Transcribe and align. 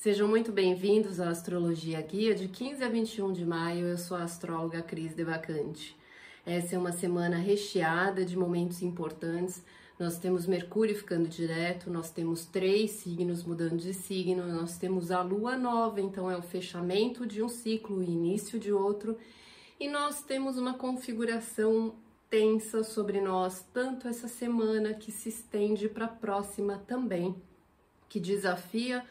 Sejam 0.00 0.26
muito 0.26 0.50
bem-vindos 0.50 1.20
à 1.20 1.28
Astrologia 1.28 2.00
Guia 2.00 2.34
de 2.34 2.48
15 2.48 2.82
a 2.82 2.88
21 2.88 3.34
de 3.34 3.44
maio. 3.44 3.86
Eu 3.86 3.98
sou 3.98 4.16
a 4.16 4.22
astróloga 4.22 4.80
Cris 4.80 5.12
Devacante. 5.12 5.94
Essa 6.46 6.74
é 6.74 6.78
uma 6.78 6.90
semana 6.90 7.36
recheada 7.36 8.24
de 8.24 8.34
momentos 8.34 8.80
importantes. 8.80 9.62
Nós 9.98 10.16
temos 10.16 10.46
Mercúrio 10.46 10.96
ficando 10.96 11.28
direto, 11.28 11.90
nós 11.90 12.10
temos 12.10 12.46
três 12.46 12.92
signos 12.92 13.44
mudando 13.44 13.76
de 13.76 13.92
signo, 13.92 14.46
nós 14.46 14.78
temos 14.78 15.10
a 15.10 15.20
lua 15.20 15.58
nova, 15.58 16.00
então 16.00 16.30
é 16.30 16.36
o 16.38 16.40
fechamento 16.40 17.26
de 17.26 17.42
um 17.42 17.48
ciclo 17.50 18.02
e 18.02 18.06
início 18.06 18.58
de 18.58 18.72
outro, 18.72 19.18
e 19.78 19.86
nós 19.86 20.22
temos 20.22 20.56
uma 20.56 20.72
configuração 20.72 21.94
tensa 22.30 22.82
sobre 22.82 23.20
nós, 23.20 23.66
tanto 23.70 24.08
essa 24.08 24.28
semana 24.28 24.94
que 24.94 25.12
se 25.12 25.28
estende 25.28 25.90
para 25.90 26.06
a 26.06 26.08
próxima 26.08 26.82
também, 26.86 27.36
que 28.08 28.18
desafia 28.18 29.04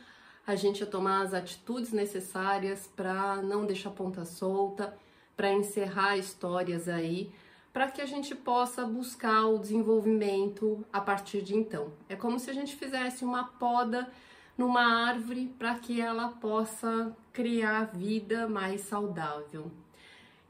a 0.50 0.56
gente 0.56 0.82
a 0.82 0.88
tomar 0.88 1.22
as 1.22 1.36
atitudes 1.36 1.92
necessárias 1.92 2.90
para 2.96 3.36
não 3.36 3.68
deixar 3.68 3.92
ponta 3.92 4.26
solta, 4.26 4.98
para 5.38 5.54
encerrar 5.54 6.18
histórias 6.18 6.90
aí, 6.90 7.32
para 7.72 7.92
que 7.92 8.02
a 8.02 8.06
gente 8.08 8.34
possa 8.34 8.84
buscar 8.84 9.46
o 9.46 9.60
desenvolvimento 9.60 10.84
a 10.92 11.00
partir 11.00 11.44
de 11.44 11.56
então. 11.56 11.94
É 12.10 12.16
como 12.16 12.40
se 12.40 12.50
a 12.50 12.54
gente 12.54 12.76
fizesse 12.76 13.24
uma 13.24 13.44
poda 13.44 14.10
numa 14.58 14.82
árvore 15.06 15.54
para 15.60 15.76
que 15.76 16.02
ela 16.02 16.30
possa 16.30 17.16
criar 17.32 17.84
vida 17.84 18.48
mais 18.48 18.82
saudável. 18.82 19.70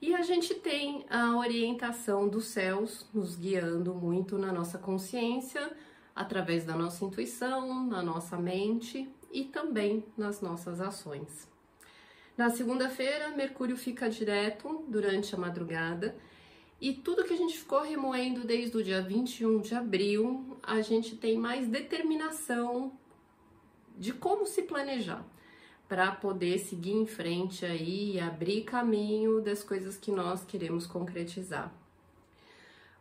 E 0.02 0.16
a 0.16 0.22
gente 0.22 0.56
tem 0.56 1.06
a 1.10 1.36
orientação 1.36 2.26
dos 2.30 2.46
céus 2.46 3.06
nos 3.14 3.36
guiando 3.36 3.94
muito 3.94 4.38
na 4.38 4.54
nossa 4.54 4.78
consciência, 4.78 5.70
através 6.16 6.64
da 6.64 6.74
nossa 6.74 7.04
intuição, 7.04 7.86
na 7.86 8.02
nossa 8.02 8.38
mente 8.38 9.14
e 9.32 9.44
também 9.44 10.04
nas 10.18 10.42
nossas 10.42 10.82
ações. 10.82 11.48
Na 12.38 12.50
segunda-feira, 12.50 13.30
Mercúrio 13.30 13.76
fica 13.76 14.10
direto 14.10 14.86
durante 14.88 15.36
a 15.36 15.38
madrugada 15.38 16.16
e 16.82 16.94
tudo 16.94 17.26
que 17.26 17.34
a 17.34 17.38
gente 17.38 17.58
ficou 17.58 17.82
remoendo 17.82 18.46
desde 18.46 18.78
o 18.78 18.84
dia 18.84 19.02
21 19.02 19.60
de 19.60 19.76
abril, 19.76 20.58
a 20.64 20.82
gente 20.82 21.18
tem 21.18 21.38
mais 21.38 21.68
determinação 21.68 22.94
de 23.98 24.14
como 24.14 24.46
se 24.46 24.62
planejar 24.62 25.26
para 25.90 26.12
poder 26.12 26.58
seguir 26.60 26.94
em 26.94 27.06
frente 27.06 27.66
aí 27.66 28.14
e 28.14 28.20
abrir 28.20 28.64
caminho 28.64 29.42
das 29.42 29.62
coisas 29.62 29.98
que 29.98 30.12
nós 30.12 30.46
queremos 30.46 30.88
concretizar. 30.88 31.74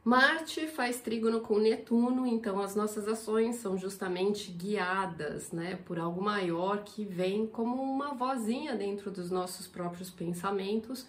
Marte 0.09 0.67
faz 0.69 1.03
trígono 1.03 1.42
com 1.42 1.59
Netuno, 1.59 2.27
então 2.27 2.62
as 2.62 2.75
nossas 2.75 3.06
ações 3.06 3.56
são 3.56 3.77
justamente 3.77 4.51
guiadas, 4.51 5.53
né, 5.53 5.78
por 5.84 5.98
algo 5.98 6.23
maior 6.23 6.83
que 6.83 7.05
vem 7.05 7.47
como 7.47 7.83
uma 7.83 8.14
vozinha 8.14 8.75
dentro 8.75 9.11
dos 9.11 9.31
nossos 9.31 9.67
próprios 9.67 10.09
pensamentos 10.09 11.06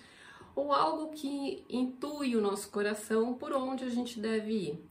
ou 0.53 0.73
algo 0.73 1.14
que 1.14 1.64
intui 1.70 2.36
o 2.36 2.42
nosso 2.42 2.70
coração 2.72 3.36
por 3.36 3.53
onde 3.53 3.86
a 3.86 3.89
gente 3.89 4.20
deve 4.20 4.52
ir. 4.52 4.86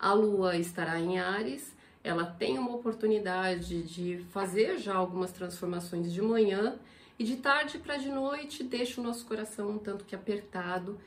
A 0.00 0.12
Lua 0.12 0.56
estará 0.56 0.98
em 0.98 1.20
Ares, 1.20 1.76
ela 2.02 2.26
tem 2.26 2.58
uma 2.58 2.74
oportunidade 2.74 3.84
de 3.84 4.18
fazer 4.32 4.78
já 4.78 4.96
algumas 4.96 5.30
transformações 5.30 6.12
de 6.12 6.20
manhã 6.20 6.76
e 7.16 7.22
de 7.22 7.36
tarde 7.36 7.78
para 7.78 7.98
de 7.98 8.08
noite 8.08 8.64
deixa 8.64 9.00
o 9.00 9.04
nosso 9.04 9.24
coração 9.24 9.70
um 9.70 9.78
tanto 9.78 10.04
que 10.04 10.16
apertado 10.16 10.98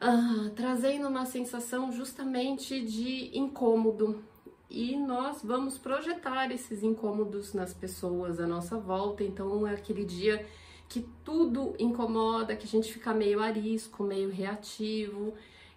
ah, 0.00 0.50
trazendo 0.56 1.08
uma 1.08 1.26
sensação 1.26 1.92
justamente 1.92 2.80
de 2.80 3.36
incômodo. 3.36 4.24
E 4.70 4.96
nós 4.96 5.42
vamos 5.42 5.76
projetar 5.76 6.50
esses 6.52 6.82
incômodos 6.82 7.52
nas 7.52 7.74
pessoas 7.74 8.40
à 8.40 8.46
nossa 8.46 8.78
volta. 8.78 9.22
Então 9.22 9.66
é 9.66 9.74
aquele 9.74 10.04
dia 10.04 10.46
que 10.88 11.06
tudo 11.24 11.74
incomoda, 11.78 12.56
que 12.56 12.64
a 12.64 12.68
gente 12.68 12.92
fica 12.92 13.12
meio 13.12 13.40
arisco, 13.40 14.02
meio 14.02 14.30
reativo, 14.30 15.34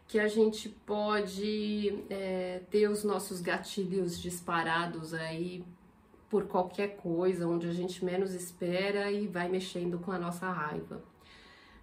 que 0.08 0.20
a 0.20 0.28
gente 0.28 0.70
pode 0.70 2.04
é, 2.10 2.62
ter 2.70 2.88
os 2.88 3.04
nossos 3.04 3.42
gatilhos 3.42 4.20
disparados 4.20 5.14
aí 5.14 5.64
por 6.30 6.46
qualquer 6.46 6.96
coisa, 6.98 7.48
onde 7.48 7.68
a 7.68 7.74
gente 7.74 8.04
menos 8.04 8.34
espera 8.34 9.12
e 9.12 9.28
vai 9.28 9.50
mexendo 9.50 10.00
com 10.00 10.12
a 10.12 10.18
nossa 10.18 10.50
raiva. 10.50 11.04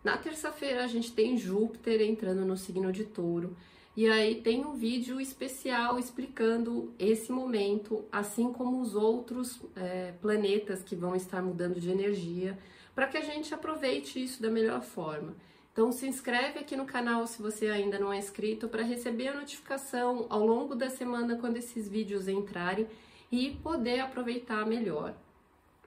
Na 0.02 0.16
terça-feira 0.16 0.82
a 0.82 0.86
gente 0.86 1.12
tem 1.12 1.36
Júpiter 1.36 2.00
entrando 2.00 2.44
no 2.44 2.56
signo 2.56 2.90
de 2.90 3.04
Touro. 3.04 3.56
E 3.96 4.08
aí 4.08 4.40
tem 4.40 4.64
um 4.64 4.74
vídeo 4.74 5.20
especial 5.20 5.98
explicando 5.98 6.94
esse 6.98 7.30
momento, 7.30 8.04
assim 8.10 8.52
como 8.52 8.80
os 8.80 8.94
outros 8.94 9.60
é, 9.76 10.12
planetas 10.22 10.82
que 10.82 10.96
vão 10.96 11.14
estar 11.14 11.42
mudando 11.42 11.78
de 11.78 11.90
energia, 11.90 12.58
para 12.94 13.08
que 13.08 13.18
a 13.18 13.20
gente 13.20 13.52
aproveite 13.52 14.22
isso 14.22 14.40
da 14.40 14.48
melhor 14.48 14.80
forma. 14.80 15.34
Então 15.72 15.92
se 15.92 16.06
inscreve 16.06 16.58
aqui 16.58 16.76
no 16.76 16.84
canal 16.84 17.26
se 17.26 17.42
você 17.42 17.66
ainda 17.66 17.98
não 17.98 18.12
é 18.12 18.18
inscrito 18.18 18.68
para 18.68 18.82
receber 18.82 19.28
a 19.28 19.34
notificação 19.34 20.26
ao 20.28 20.46
longo 20.46 20.74
da 20.74 20.88
semana 20.88 21.36
quando 21.36 21.58
esses 21.58 21.88
vídeos 21.88 22.26
entrarem 22.26 22.86
e 23.30 23.50
poder 23.62 24.00
aproveitar 24.00 24.66
melhor. 24.66 25.14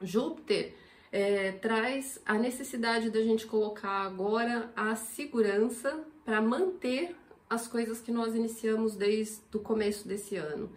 Júpiter 0.01 0.73
é, 1.13 1.51
traz 1.51 2.19
a 2.25 2.33
necessidade 2.39 3.11
da 3.11 3.21
gente 3.21 3.45
colocar 3.45 4.01
agora 4.01 4.71
a 4.75 4.95
segurança 4.95 6.03
para 6.25 6.41
manter 6.41 7.15
as 7.47 7.67
coisas 7.67 8.01
que 8.01 8.11
nós 8.11 8.33
iniciamos 8.33 8.95
desde 8.95 9.39
o 9.53 9.59
começo 9.59 10.07
desse 10.07 10.35
ano. 10.35 10.71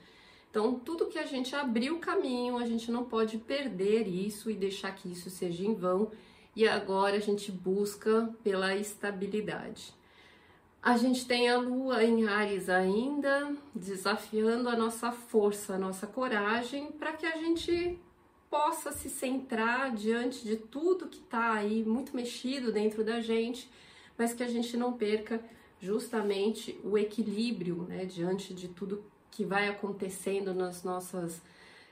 Então, 0.50 0.78
tudo 0.78 1.06
que 1.06 1.18
a 1.18 1.24
gente 1.24 1.56
abriu 1.56 1.96
o 1.96 2.00
caminho, 2.00 2.58
a 2.58 2.66
gente 2.66 2.90
não 2.90 3.02
pode 3.02 3.38
perder 3.38 4.06
isso 4.06 4.50
e 4.50 4.54
deixar 4.54 4.94
que 4.94 5.10
isso 5.10 5.30
seja 5.30 5.64
em 5.64 5.74
vão, 5.74 6.10
e 6.54 6.68
agora 6.68 7.16
a 7.16 7.20
gente 7.20 7.50
busca 7.50 8.28
pela 8.44 8.76
estabilidade. 8.76 9.94
A 10.82 10.98
gente 10.98 11.26
tem 11.26 11.48
a 11.48 11.56
lua 11.56 12.04
em 12.04 12.28
Ares 12.28 12.68
ainda, 12.68 13.56
desafiando 13.74 14.68
a 14.68 14.76
nossa 14.76 15.10
força, 15.10 15.74
a 15.74 15.78
nossa 15.78 16.06
coragem, 16.06 16.92
para 16.92 17.14
que 17.14 17.24
a 17.24 17.38
gente 17.38 17.98
possa 18.50 18.92
se 18.92 19.08
centrar 19.08 19.94
diante 19.94 20.44
de 20.44 20.56
tudo 20.56 21.08
que 21.08 21.18
está 21.18 21.54
aí 21.54 21.84
muito 21.84 22.14
mexido 22.14 22.72
dentro 22.72 23.04
da 23.04 23.20
gente, 23.20 23.70
mas 24.16 24.32
que 24.32 24.42
a 24.42 24.48
gente 24.48 24.76
não 24.76 24.92
perca 24.92 25.40
justamente 25.80 26.78
o 26.82 26.96
equilíbrio 26.96 27.86
né, 27.88 28.04
diante 28.04 28.54
de 28.54 28.68
tudo 28.68 29.04
que 29.30 29.44
vai 29.44 29.68
acontecendo 29.68 30.54
nas 30.54 30.82
nossas 30.82 31.42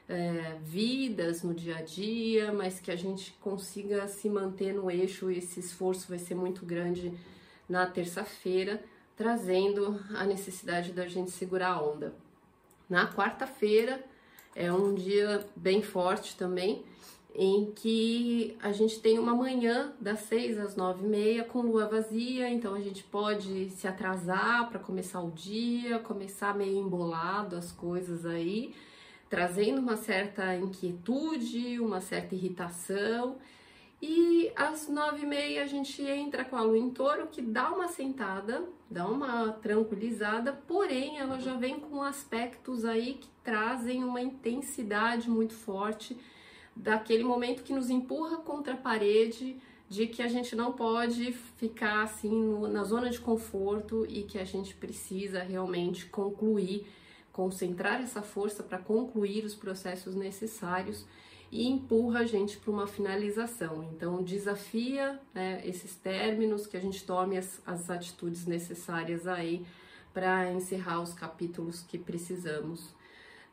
é, 0.08 0.58
vidas, 0.62 1.42
no 1.42 1.54
dia 1.54 1.76
a 1.76 1.82
dia, 1.82 2.52
mas 2.52 2.80
que 2.80 2.90
a 2.90 2.96
gente 2.96 3.32
consiga 3.40 4.06
se 4.08 4.28
manter 4.28 4.72
no 4.72 4.90
eixo. 4.90 5.30
Esse 5.30 5.60
esforço 5.60 6.08
vai 6.08 6.18
ser 6.18 6.34
muito 6.34 6.64
grande 6.64 7.12
na 7.68 7.86
terça-feira, 7.86 8.82
trazendo 9.16 10.00
a 10.14 10.24
necessidade 10.24 10.92
da 10.92 11.06
gente 11.06 11.30
segurar 11.30 11.72
a 11.72 11.82
onda. 11.82 12.14
Na 12.88 13.10
quarta-feira, 13.12 14.04
é 14.54 14.72
um 14.72 14.94
dia 14.94 15.44
bem 15.56 15.82
forte 15.82 16.36
também, 16.36 16.84
em 17.34 17.72
que 17.72 18.56
a 18.62 18.70
gente 18.70 19.00
tem 19.00 19.18
uma 19.18 19.34
manhã 19.34 19.92
das 20.00 20.20
6 20.20 20.58
às 20.58 20.76
9 20.76 21.04
e 21.04 21.08
meia 21.08 21.44
com 21.44 21.62
lua 21.62 21.86
vazia, 21.86 22.48
então 22.48 22.74
a 22.74 22.80
gente 22.80 23.02
pode 23.02 23.70
se 23.70 23.88
atrasar 23.88 24.68
para 24.68 24.78
começar 24.78 25.20
o 25.20 25.32
dia, 25.32 25.98
começar 25.98 26.56
meio 26.56 26.78
embolado 26.78 27.56
as 27.56 27.72
coisas 27.72 28.24
aí, 28.24 28.72
trazendo 29.28 29.80
uma 29.80 29.96
certa 29.96 30.54
inquietude, 30.54 31.80
uma 31.80 32.00
certa 32.00 32.36
irritação. 32.36 33.36
E 34.06 34.52
às 34.54 34.86
nove 34.86 35.22
e 35.22 35.26
meia 35.26 35.62
a 35.62 35.66
gente 35.66 36.02
entra 36.02 36.44
com 36.44 36.56
a 36.56 36.60
lua 36.60 36.76
em 36.76 36.90
touro, 36.90 37.26
que 37.26 37.40
dá 37.40 37.72
uma 37.72 37.88
sentada, 37.88 38.62
dá 38.90 39.06
uma 39.06 39.50
tranquilizada, 39.50 40.52
porém 40.68 41.18
ela 41.18 41.40
já 41.40 41.56
vem 41.56 41.80
com 41.80 42.02
aspectos 42.02 42.84
aí 42.84 43.14
que 43.14 43.30
trazem 43.42 44.04
uma 44.04 44.20
intensidade 44.20 45.30
muito 45.30 45.54
forte 45.54 46.18
daquele 46.76 47.24
momento 47.24 47.62
que 47.62 47.72
nos 47.72 47.88
empurra 47.88 48.36
contra 48.36 48.74
a 48.74 48.76
parede, 48.76 49.56
de 49.88 50.06
que 50.06 50.20
a 50.20 50.28
gente 50.28 50.54
não 50.54 50.74
pode 50.74 51.32
ficar 51.56 52.02
assim 52.02 52.30
no, 52.30 52.68
na 52.68 52.84
zona 52.84 53.08
de 53.08 53.18
conforto 53.18 54.04
e 54.06 54.24
que 54.24 54.38
a 54.38 54.44
gente 54.44 54.74
precisa 54.74 55.42
realmente 55.42 56.04
concluir, 56.04 56.86
concentrar 57.32 58.02
essa 58.02 58.20
força 58.20 58.62
para 58.62 58.76
concluir 58.76 59.46
os 59.46 59.54
processos 59.54 60.14
necessários 60.14 61.06
e 61.50 61.68
empurra 61.68 62.20
a 62.20 62.26
gente 62.26 62.56
para 62.56 62.70
uma 62.70 62.86
finalização. 62.86 63.84
Então, 63.92 64.22
desafia 64.22 65.20
né, 65.32 65.62
esses 65.64 65.94
términos, 65.94 66.66
que 66.66 66.76
a 66.76 66.80
gente 66.80 67.04
tome 67.04 67.36
as, 67.38 67.60
as 67.66 67.90
atitudes 67.90 68.46
necessárias 68.46 69.26
aí 69.26 69.64
para 70.12 70.50
encerrar 70.52 71.00
os 71.00 71.12
capítulos 71.12 71.82
que 71.82 71.98
precisamos. 71.98 72.94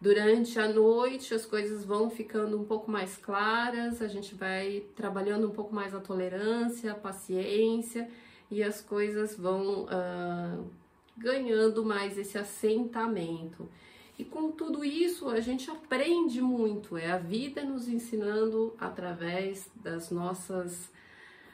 Durante 0.02 0.60
a 0.60 0.68
noite, 0.68 1.34
as 1.34 1.46
coisas 1.46 1.86
vão 1.86 2.10
ficando 2.10 2.60
um 2.60 2.66
pouco 2.66 2.90
mais 2.90 3.18
claras, 3.18 4.02
a 4.02 4.08
gente 4.08 4.34
vai 4.34 4.84
trabalhando 4.96 5.48
um 5.48 5.52
pouco 5.52 5.76
mais 5.76 5.94
a 5.94 6.00
tolerância, 6.00 6.92
a 6.92 6.96
paciência 6.96 8.10
e 8.50 8.64
as 8.64 8.82
coisas 8.82 9.36
vão 9.38 9.84
uh, 9.84 10.66
ganhando 11.16 11.86
mais 11.86 12.18
esse 12.18 12.36
assentamento. 12.36 13.70
E 14.22 14.24
com 14.24 14.52
tudo 14.52 14.86
isso 14.86 15.30
a 15.30 15.40
gente 15.40 15.72
aprende 15.72 16.40
muito, 16.44 16.96
é 16.96 17.10
a 17.10 17.18
vida 17.18 17.64
nos 17.64 17.88
ensinando 17.88 18.72
através 18.78 19.68
das 19.74 20.12
nossas 20.12 20.92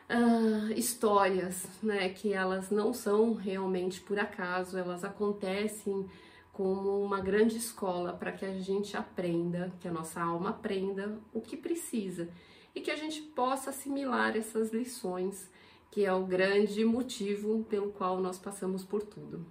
uh, 0.10 0.74
histórias, 0.76 1.66
né? 1.82 2.10
Que 2.10 2.34
elas 2.34 2.70
não 2.70 2.92
são 2.92 3.34
realmente 3.34 4.02
por 4.02 4.20
acaso, 4.20 4.78
elas 4.78 5.06
acontecem 5.06 6.10
como 6.52 7.02
uma 7.02 7.22
grande 7.22 7.56
escola 7.56 8.12
para 8.12 8.34
que 8.34 8.44
a 8.44 8.52
gente 8.60 8.98
aprenda, 8.98 9.72
que 9.80 9.88
a 9.88 9.92
nossa 9.92 10.22
alma 10.22 10.50
aprenda 10.50 11.18
o 11.34 11.40
que 11.40 11.56
precisa 11.56 12.28
e 12.76 12.82
que 12.82 12.92
a 12.92 12.98
gente 12.98 13.22
possa 13.22 13.70
assimilar 13.70 14.36
essas 14.36 14.74
lições, 14.74 15.50
que 15.90 16.04
é 16.04 16.12
o 16.12 16.26
grande 16.26 16.84
motivo 16.84 17.64
pelo 17.70 17.94
qual 17.94 18.20
nós 18.20 18.38
passamos 18.38 18.84
por 18.84 19.04
tudo. 19.04 19.46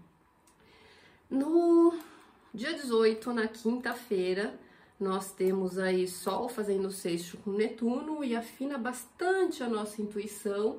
No 1.30 1.94
dia 2.56 2.72
18, 2.72 3.34
na 3.34 3.46
quinta-feira, 3.46 4.58
nós 4.98 5.30
temos 5.30 5.78
aí 5.78 6.08
Sol 6.08 6.48
fazendo 6.48 6.90
sexto 6.90 7.36
com 7.36 7.50
Netuno 7.50 8.24
e 8.24 8.34
afina 8.34 8.78
bastante 8.78 9.62
a 9.62 9.68
nossa 9.68 10.00
intuição. 10.00 10.78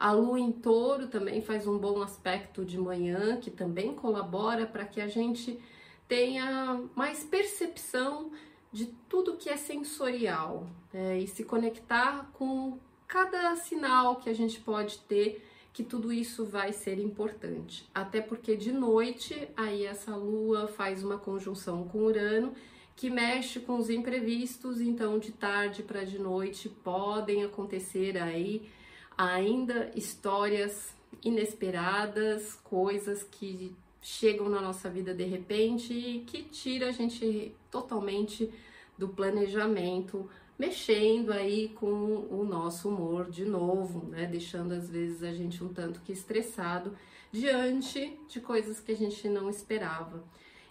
A 0.00 0.10
Lua 0.10 0.40
em 0.40 0.50
Touro 0.50 1.06
também 1.06 1.42
faz 1.42 1.66
um 1.66 1.76
bom 1.76 2.00
aspecto 2.00 2.64
de 2.64 2.78
manhã, 2.78 3.36
que 3.36 3.50
também 3.50 3.94
colabora 3.94 4.64
para 4.64 4.86
que 4.86 5.02
a 5.02 5.06
gente 5.06 5.60
tenha 6.08 6.82
mais 6.96 7.24
percepção 7.24 8.32
de 8.72 8.86
tudo 9.06 9.36
que 9.36 9.50
é 9.50 9.56
sensorial 9.58 10.66
né? 10.90 11.18
e 11.18 11.26
se 11.26 11.44
conectar 11.44 12.30
com 12.32 12.78
cada 13.06 13.54
sinal 13.56 14.16
que 14.16 14.30
a 14.30 14.34
gente 14.34 14.58
pode 14.60 14.98
ter 15.00 15.46
que 15.72 15.84
tudo 15.84 16.12
isso 16.12 16.44
vai 16.44 16.72
ser 16.72 16.98
importante. 16.98 17.88
Até 17.94 18.20
porque 18.20 18.56
de 18.56 18.72
noite 18.72 19.48
aí 19.56 19.84
essa 19.84 20.16
lua 20.16 20.68
faz 20.68 21.04
uma 21.04 21.18
conjunção 21.18 21.86
com 21.86 21.98
Urano 21.98 22.52
que 22.96 23.08
mexe 23.08 23.60
com 23.60 23.78
os 23.78 23.88
imprevistos, 23.88 24.80
então 24.80 25.20
de 25.20 25.30
tarde 25.30 25.84
para 25.84 26.04
de 26.04 26.18
noite 26.18 26.68
podem 26.68 27.44
acontecer 27.44 28.18
aí 28.18 28.68
ainda 29.16 29.90
histórias 29.94 30.92
inesperadas, 31.24 32.54
coisas 32.64 33.22
que 33.22 33.72
chegam 34.02 34.48
na 34.48 34.60
nossa 34.60 34.88
vida 34.90 35.14
de 35.14 35.24
repente 35.24 35.92
e 35.92 36.20
que 36.20 36.42
tira 36.42 36.88
a 36.88 36.92
gente 36.92 37.54
totalmente 37.70 38.52
do 38.96 39.08
planejamento, 39.08 40.28
mexendo 40.58 41.32
aí 41.32 41.68
com 41.68 41.86
o 41.86 42.44
nosso 42.44 42.88
humor 42.88 43.30
de 43.30 43.44
novo, 43.44 44.06
né? 44.08 44.26
Deixando 44.26 44.72
às 44.72 44.90
vezes 44.90 45.22
a 45.22 45.32
gente 45.32 45.62
um 45.62 45.72
tanto 45.72 46.00
que 46.00 46.12
estressado 46.12 46.96
diante 47.30 48.18
de 48.28 48.40
coisas 48.40 48.80
que 48.80 48.92
a 48.92 48.96
gente 48.96 49.28
não 49.28 49.48
esperava. 49.48 50.24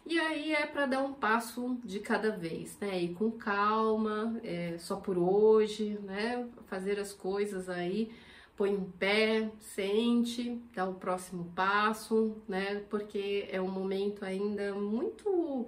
E 0.06 0.18
aí 0.20 0.54
é 0.54 0.66
para 0.66 0.86
dar 0.86 1.04
um 1.04 1.14
passo 1.14 1.78
de 1.84 2.00
cada 2.00 2.32
vez, 2.32 2.78
né? 2.80 3.02
Ir 3.02 3.14
com 3.14 3.32
calma, 3.32 4.40
é, 4.44 4.78
só 4.78 4.96
por 4.98 5.18
hoje, 5.18 6.00
né? 6.04 6.48
Fazer 6.68 7.00
as 7.00 7.14
coisas 7.14 7.70
aí, 7.70 8.12
põe 8.56 8.74
um 8.74 8.90
pé, 8.90 9.52
sente, 9.60 10.62
dá 10.74 10.88
o 10.88 10.96
próximo 10.96 11.52
passo, 11.54 12.38
né? 12.48 12.84
Porque 12.90 13.48
é 13.52 13.62
um 13.62 13.70
momento 13.70 14.24
ainda 14.24 14.74
muito 14.74 15.68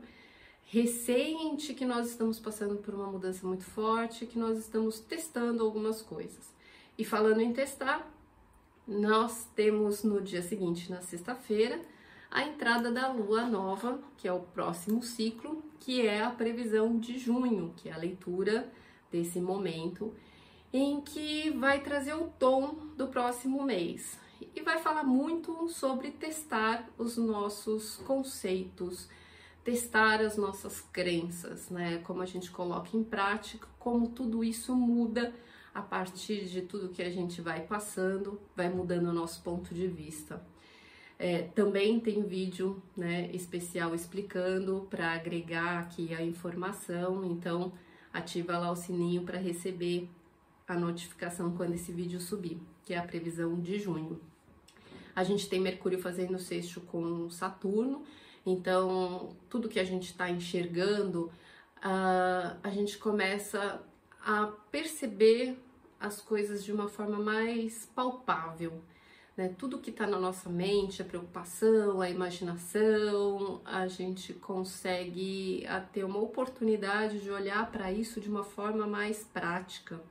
recente 0.71 1.73
que 1.73 1.83
nós 1.83 2.07
estamos 2.07 2.39
passando 2.39 2.75
por 2.77 2.93
uma 2.93 3.07
mudança 3.07 3.45
muito 3.45 3.63
forte, 3.63 4.27
que 4.27 4.37
nós 4.37 4.57
estamos 4.57 4.99
testando 4.99 5.63
algumas 5.63 6.01
coisas. 6.01 6.53
E 6.95 7.03
falando 7.03 7.41
em 7.41 7.51
testar, 7.51 8.07
nós 8.87 9.47
temos 9.55 10.03
no 10.03 10.21
dia 10.21 10.43
seguinte, 10.43 10.91
na 10.91 11.01
sexta-feira, 11.01 11.81
a 12.29 12.43
entrada 12.43 12.91
da 12.91 13.11
lua 13.11 13.45
nova, 13.45 13.99
que 14.15 14.27
é 14.27 14.31
o 14.31 14.41
próximo 14.41 15.01
ciclo, 15.01 15.63
que 15.79 16.05
é 16.05 16.21
a 16.21 16.29
previsão 16.29 16.99
de 16.99 17.17
junho, 17.17 17.73
que 17.75 17.89
é 17.89 17.91
a 17.91 17.97
leitura 17.97 18.71
desse 19.11 19.41
momento, 19.41 20.13
em 20.71 21.01
que 21.01 21.49
vai 21.49 21.81
trazer 21.81 22.13
o 22.13 22.27
tom 22.37 22.75
do 22.95 23.07
próximo 23.07 23.63
mês 23.63 24.19
e 24.55 24.61
vai 24.61 24.77
falar 24.77 25.03
muito 25.03 25.67
sobre 25.67 26.11
testar 26.11 26.87
os 26.95 27.17
nossos 27.17 27.97
conceitos, 27.97 29.09
testar 29.69 30.19
as 30.19 30.35
nossas 30.35 30.81
crenças, 30.81 31.69
né? 31.69 31.99
Como 31.99 32.23
a 32.23 32.25
gente 32.25 32.49
coloca 32.49 32.97
em 32.97 33.03
prática, 33.03 33.67
como 33.77 34.09
tudo 34.09 34.43
isso 34.43 34.75
muda 34.75 35.31
a 35.71 35.81
partir 35.81 36.45
de 36.45 36.63
tudo 36.63 36.89
que 36.89 37.03
a 37.03 37.09
gente 37.11 37.39
vai 37.39 37.61
passando, 37.61 38.41
vai 38.55 38.67
mudando 38.67 39.09
o 39.09 39.13
nosso 39.13 39.43
ponto 39.43 39.71
de 39.71 39.87
vista. 39.87 40.41
É, 41.19 41.43
também 41.43 41.99
tem 41.99 42.23
vídeo 42.23 42.81
né, 42.97 43.29
especial 43.31 43.93
explicando 43.93 44.87
para 44.89 45.11
agregar 45.11 45.81
aqui 45.81 46.15
a 46.15 46.23
informação, 46.23 47.23
então 47.23 47.71
ativa 48.11 48.57
lá 48.57 48.71
o 48.71 48.75
sininho 48.75 49.21
para 49.21 49.37
receber 49.37 50.09
a 50.67 50.75
notificação 50.75 51.55
quando 51.55 51.75
esse 51.75 51.91
vídeo 51.91 52.19
subir, 52.19 52.57
que 52.83 52.95
é 52.95 52.97
a 52.97 53.03
previsão 53.03 53.59
de 53.59 53.77
junho. 53.77 54.19
A 55.15 55.23
gente 55.23 55.47
tem 55.47 55.59
Mercúrio 55.59 55.99
fazendo 55.99 56.39
sexto 56.39 56.81
com 56.81 57.29
Saturno, 57.29 58.03
então, 58.45 59.35
tudo 59.49 59.69
que 59.69 59.79
a 59.79 59.83
gente 59.83 60.11
está 60.11 60.29
enxergando, 60.29 61.31
uh, 61.77 62.57
a 62.63 62.69
gente 62.69 62.97
começa 62.97 63.81
a 64.23 64.47
perceber 64.71 65.57
as 65.99 66.21
coisas 66.21 66.63
de 66.63 66.71
uma 66.71 66.87
forma 66.87 67.19
mais 67.19 67.85
palpável. 67.93 68.81
Né? 69.35 69.53
Tudo 69.57 69.79
que 69.79 69.89
está 69.89 70.07
na 70.07 70.19
nossa 70.19 70.49
mente, 70.49 71.01
a 71.01 71.05
preocupação, 71.05 72.01
a 72.01 72.09
imaginação, 72.09 73.61
a 73.65 73.87
gente 73.87 74.33
consegue 74.33 75.65
ter 75.91 76.03
uma 76.03 76.19
oportunidade 76.19 77.19
de 77.19 77.29
olhar 77.29 77.69
para 77.71 77.91
isso 77.91 78.19
de 78.19 78.29
uma 78.29 78.43
forma 78.43 78.87
mais 78.87 79.23
prática. 79.23 80.01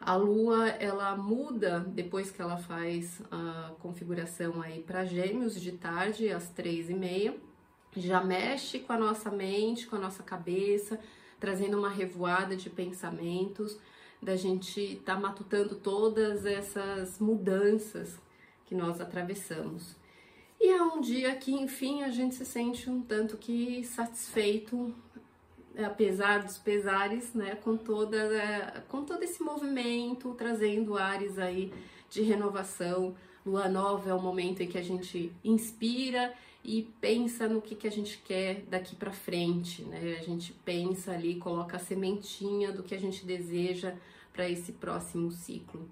A 0.00 0.16
lua 0.16 0.68
ela 0.68 1.14
muda 1.16 1.80
depois 1.80 2.30
que 2.30 2.40
ela 2.40 2.56
faz 2.56 3.20
a 3.30 3.72
configuração 3.80 4.62
aí 4.62 4.82
para 4.82 5.04
gêmeos 5.04 5.60
de 5.60 5.72
tarde 5.72 6.30
às 6.30 6.48
três 6.48 6.88
e 6.88 6.94
meia 6.94 7.36
já 7.96 8.22
mexe 8.22 8.78
com 8.78 8.92
a 8.92 8.98
nossa 8.98 9.30
mente, 9.30 9.86
com 9.86 9.96
a 9.96 9.98
nossa 9.98 10.22
cabeça, 10.22 11.00
trazendo 11.38 11.78
uma 11.78 11.88
revoada 11.88 12.54
de 12.54 12.70
pensamentos, 12.70 13.78
da 14.22 14.36
gente 14.36 15.00
tá 15.04 15.18
matutando 15.18 15.74
todas 15.74 16.44
essas 16.44 17.18
mudanças 17.18 18.18
que 18.66 18.74
nós 18.74 19.00
atravessamos. 19.00 19.96
E 20.60 20.68
é 20.68 20.82
um 20.82 21.00
dia 21.00 21.34
que, 21.36 21.52
enfim, 21.52 22.02
a 22.02 22.10
gente 22.10 22.34
se 22.34 22.44
sente 22.44 22.90
um 22.90 23.00
tanto 23.00 23.38
que 23.38 23.82
satisfeito, 23.82 24.94
apesar 25.82 26.42
dos 26.42 26.58
pesares, 26.58 27.32
né, 27.32 27.54
com 27.54 27.78
toda 27.78 28.84
com 28.88 29.02
todo 29.02 29.22
esse 29.22 29.42
movimento, 29.42 30.34
trazendo 30.34 30.98
ares 30.98 31.38
aí 31.38 31.72
de 32.10 32.20
renovação. 32.20 33.16
Lua 33.44 33.70
nova 33.70 34.10
é 34.10 34.14
o 34.14 34.20
momento 34.20 34.62
em 34.62 34.68
que 34.68 34.76
a 34.76 34.82
gente 34.82 35.32
inspira 35.42 36.34
e 36.62 36.82
pensa 37.00 37.48
no 37.48 37.62
que, 37.62 37.74
que 37.74 37.86
a 37.86 37.90
gente 37.90 38.18
quer 38.18 38.62
daqui 38.68 38.94
para 38.94 39.12
frente, 39.12 39.82
né? 39.82 40.16
A 40.18 40.22
gente 40.22 40.52
pensa 40.64 41.12
ali, 41.12 41.36
coloca 41.36 41.76
a 41.76 41.80
sementinha 41.80 42.70
do 42.70 42.82
que 42.82 42.94
a 42.94 43.00
gente 43.00 43.24
deseja 43.24 43.94
para 44.32 44.48
esse 44.48 44.72
próximo 44.72 45.30
ciclo. 45.30 45.88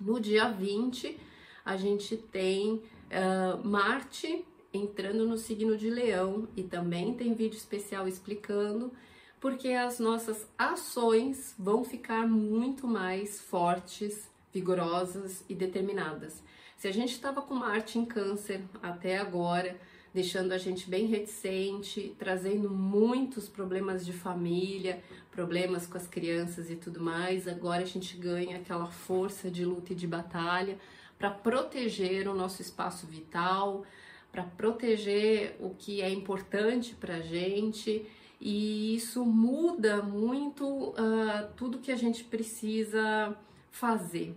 No 0.00 0.18
dia 0.18 0.48
20, 0.48 1.18
a 1.64 1.76
gente 1.76 2.16
tem 2.16 2.74
uh, 2.74 3.66
Marte 3.68 4.44
entrando 4.72 5.26
no 5.26 5.36
signo 5.36 5.76
de 5.76 5.90
Leão 5.90 6.48
e 6.56 6.62
também 6.62 7.12
tem 7.14 7.34
vídeo 7.34 7.56
especial 7.56 8.08
explicando 8.08 8.92
porque 9.40 9.68
as 9.68 9.98
nossas 9.98 10.46
ações 10.56 11.54
vão 11.58 11.82
ficar 11.82 12.28
muito 12.28 12.86
mais 12.86 13.40
fortes, 13.40 14.29
vigorosas 14.52 15.44
e 15.48 15.54
determinadas. 15.54 16.42
Se 16.76 16.88
a 16.88 16.92
gente 16.92 17.12
estava 17.12 17.42
com 17.42 17.54
Marte 17.54 17.98
em 17.98 18.04
Câncer 18.04 18.62
até 18.82 19.18
agora, 19.18 19.78
deixando 20.12 20.52
a 20.52 20.58
gente 20.58 20.88
bem 20.88 21.06
reticente, 21.06 22.14
trazendo 22.18 22.70
muitos 22.70 23.48
problemas 23.48 24.04
de 24.04 24.12
família, 24.12 25.02
problemas 25.30 25.86
com 25.86 25.96
as 25.96 26.06
crianças 26.06 26.70
e 26.70 26.76
tudo 26.76 27.00
mais, 27.00 27.46
agora 27.46 27.82
a 27.82 27.86
gente 27.86 28.16
ganha 28.16 28.56
aquela 28.56 28.86
força 28.86 29.50
de 29.50 29.64
luta 29.64 29.92
e 29.92 29.96
de 29.96 30.06
batalha 30.06 30.78
para 31.18 31.30
proteger 31.30 32.26
o 32.26 32.34
nosso 32.34 32.62
espaço 32.62 33.06
vital, 33.06 33.84
para 34.32 34.42
proteger 34.42 35.56
o 35.60 35.70
que 35.70 36.00
é 36.00 36.10
importante 36.10 36.94
para 36.94 37.16
a 37.16 37.20
gente. 37.20 38.06
E 38.40 38.96
isso 38.96 39.24
muda 39.26 40.02
muito 40.02 40.64
uh, 40.64 41.52
tudo 41.56 41.78
que 41.78 41.92
a 41.92 41.96
gente 41.96 42.24
precisa 42.24 43.36
fazer. 43.70 44.34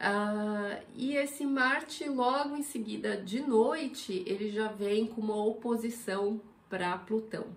Uh, 0.00 0.82
e 0.96 1.14
esse 1.14 1.44
Marte, 1.44 2.08
logo 2.08 2.56
em 2.56 2.62
seguida, 2.62 3.18
de 3.18 3.40
noite, 3.40 4.22
ele 4.26 4.50
já 4.50 4.68
vem 4.68 5.06
com 5.06 5.20
uma 5.20 5.36
oposição 5.44 6.40
para 6.70 6.96
Plutão. 6.96 7.48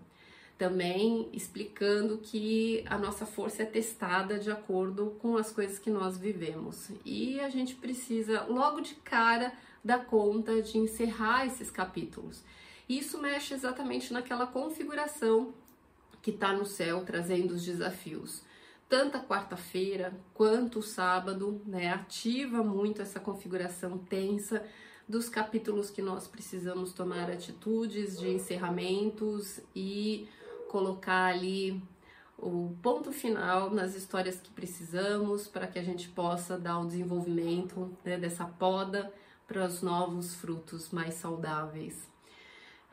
Também 0.57 1.29
explicando 1.31 2.17
que 2.17 2.83
a 2.85 2.97
nossa 2.97 3.25
força 3.25 3.63
é 3.63 3.65
testada 3.65 4.37
de 4.37 4.51
acordo 4.51 5.15
com 5.19 5.37
as 5.37 5.51
coisas 5.51 5.79
que 5.79 5.89
nós 5.89 6.17
vivemos. 6.17 6.89
E 7.05 7.39
a 7.39 7.49
gente 7.49 7.75
precisa, 7.75 8.43
logo 8.43 8.81
de 8.81 8.95
cara, 8.95 9.53
dar 9.83 10.05
conta 10.05 10.61
de 10.61 10.77
encerrar 10.77 11.45
esses 11.45 11.71
capítulos. 11.71 12.43
Isso 12.87 13.19
mexe 13.19 13.53
exatamente 13.53 14.11
naquela 14.11 14.45
configuração 14.45 15.53
que 16.21 16.31
está 16.31 16.53
no 16.53 16.65
céu 16.65 17.03
trazendo 17.05 17.53
os 17.53 17.63
desafios. 17.63 18.41
Tanto 18.93 19.17
a 19.17 19.21
quarta-feira 19.21 20.13
quanto 20.35 20.77
o 20.77 20.83
sábado, 20.83 21.63
né, 21.65 21.91
ativa 21.91 22.61
muito 22.63 23.01
essa 23.01 23.19
configuração 23.19 23.97
tensa 23.97 24.63
dos 25.09 25.27
capítulos 25.27 25.89
que 25.89 25.99
nós 25.99 26.27
precisamos 26.27 26.93
tomar 26.93 27.27
atitudes 27.27 28.19
de 28.19 28.29
encerramentos 28.29 29.59
e 29.75 30.29
colocar 30.69 31.25
ali 31.25 31.83
o 32.37 32.77
ponto 32.83 33.11
final 33.11 33.71
nas 33.71 33.95
histórias 33.95 34.39
que 34.39 34.51
precisamos 34.51 35.47
para 35.47 35.65
que 35.65 35.79
a 35.79 35.83
gente 35.83 36.07
possa 36.09 36.55
dar 36.55 36.77
o 36.77 36.85
desenvolvimento 36.85 37.97
né, 38.05 38.15
dessa 38.15 38.45
poda 38.45 39.11
para 39.47 39.65
os 39.65 39.81
novos 39.81 40.35
frutos 40.35 40.91
mais 40.91 41.15
saudáveis. 41.15 42.12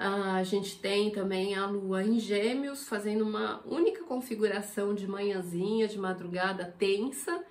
A 0.03 0.43
gente 0.45 0.79
tem 0.79 1.11
também 1.11 1.55
a 1.55 1.67
lua 1.67 2.03
em 2.03 2.19
Gêmeos, 2.19 2.89
fazendo 2.89 3.21
uma 3.21 3.61
única 3.67 4.03
configuração 4.03 4.95
de 4.95 5.07
manhãzinha, 5.07 5.87
de 5.87 5.99
madrugada 5.99 6.65
tensa, 6.79 7.45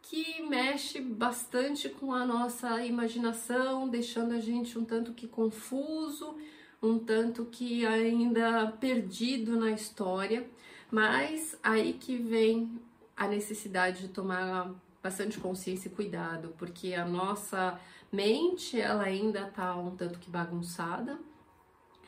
que 0.00 0.40
mexe 0.48 0.98
bastante 0.98 1.90
com 1.90 2.14
a 2.14 2.24
nossa 2.24 2.82
imaginação, 2.86 3.86
deixando 3.86 4.32
a 4.32 4.40
gente 4.40 4.78
um 4.78 4.84
tanto 4.86 5.12
que 5.12 5.28
confuso, 5.28 6.36
um 6.82 6.98
tanto 6.98 7.44
que 7.44 7.84
ainda 7.84 8.68
perdido 8.80 9.60
na 9.60 9.70
história. 9.70 10.48
Mas 10.90 11.54
aí 11.62 11.92
que 11.92 12.16
vem 12.16 12.80
a 13.14 13.28
necessidade 13.28 14.00
de 14.00 14.08
tomar 14.08 14.74
bastante 15.02 15.38
consciência 15.38 15.88
e 15.88 15.92
cuidado, 15.92 16.54
porque 16.56 16.94
a 16.94 17.04
nossa 17.04 17.78
mente 18.10 18.80
ela 18.80 19.02
ainda 19.02 19.44
tá 19.48 19.76
um 19.76 19.94
tanto 19.94 20.18
que 20.18 20.30
bagunçada 20.30 21.18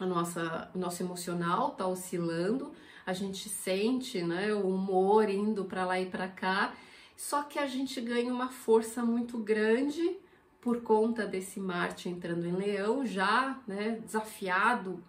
a 0.03 0.07
nossa 0.07 0.71
nosso 0.75 1.03
emocional 1.03 1.71
tá 1.71 1.87
oscilando, 1.87 2.73
a 3.07 3.13
gente 3.13 3.49
sente, 3.49 4.23
né, 4.23 4.53
o 4.55 4.69
humor 4.69 5.29
indo 5.29 5.65
para 5.65 5.85
lá 5.85 6.01
e 6.01 6.07
para 6.07 6.29
cá, 6.29 6.75
só 7.17 7.43
que 7.43 7.59
a 7.59 7.67
gente 7.67 8.01
ganha 8.01 8.33
uma 8.33 8.49
força 8.49 9.03
muito 9.05 9.39
grande 9.39 10.17
por 10.61 10.83
conta 10.83 11.27
desse 11.27 11.59
Marte 11.59 12.09
entrando 12.09 12.47
em 12.47 12.53
Leão, 12.53 13.05
já, 13.05 13.61
né, 13.67 13.99
desafiado 14.05 15.03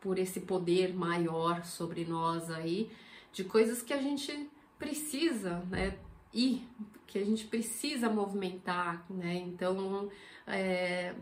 por 0.00 0.18
esse 0.18 0.40
poder 0.40 0.94
maior 0.94 1.64
sobre 1.64 2.04
nós 2.04 2.50
aí, 2.50 2.90
de 3.32 3.44
coisas 3.44 3.82
que 3.82 3.92
a 3.92 4.00
gente 4.00 4.48
precisa, 4.78 5.62
né, 5.70 5.98
ir, 6.32 6.66
que 7.06 7.18
a 7.18 7.24
gente 7.24 7.46
precisa 7.46 8.08
movimentar, 8.08 9.04
né, 9.10 9.36
então 9.36 10.10
é, 10.46 11.14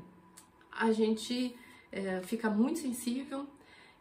a 0.70 0.92
gente 0.92 1.56
é, 1.94 2.20
fica 2.22 2.50
muito 2.50 2.80
sensível 2.80 3.46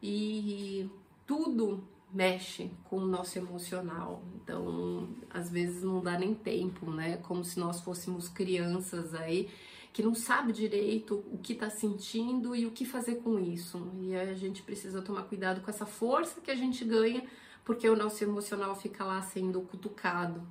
e 0.02 0.90
tudo 1.28 1.84
mexe 2.12 2.72
com 2.86 2.98
o 2.98 3.06
nosso 3.06 3.38
emocional. 3.38 4.24
Então, 4.36 5.10
às 5.30 5.50
vezes 5.52 5.84
não 5.84 6.02
dá 6.02 6.18
nem 6.18 6.34
tempo, 6.34 6.90
né? 6.90 7.18
Como 7.18 7.44
se 7.44 7.60
nós 7.60 7.82
fôssemos 7.82 8.28
crianças 8.28 9.14
aí 9.14 9.48
que 9.94 10.02
não 10.02 10.16
sabe 10.16 10.52
direito 10.52 11.24
o 11.32 11.38
que 11.38 11.54
está 11.54 11.70
sentindo 11.70 12.56
e 12.56 12.66
o 12.66 12.72
que 12.72 12.84
fazer 12.84 13.18
com 13.18 13.40
isso. 13.40 13.92
E 14.02 14.16
a 14.16 14.34
gente 14.34 14.64
precisa 14.64 15.04
tomar 15.04 15.24
cuidado 15.24 15.62
com 15.62 15.70
essa 15.70 15.86
força 15.86 16.42
que 16.42 16.50
a 16.50 16.56
gente 16.56 16.84
ganha, 16.84 17.24
porque 17.64 17.88
o 17.88 17.96
nosso 17.96 18.24
emocional 18.24 18.76
fica 18.76 19.04
lá 19.04 19.22
sendo 19.22 19.62
cutucado. 19.62 20.42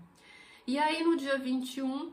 E 0.64 0.78
aí 0.78 1.02
no 1.02 1.16
dia 1.16 1.36
21, 1.38 2.12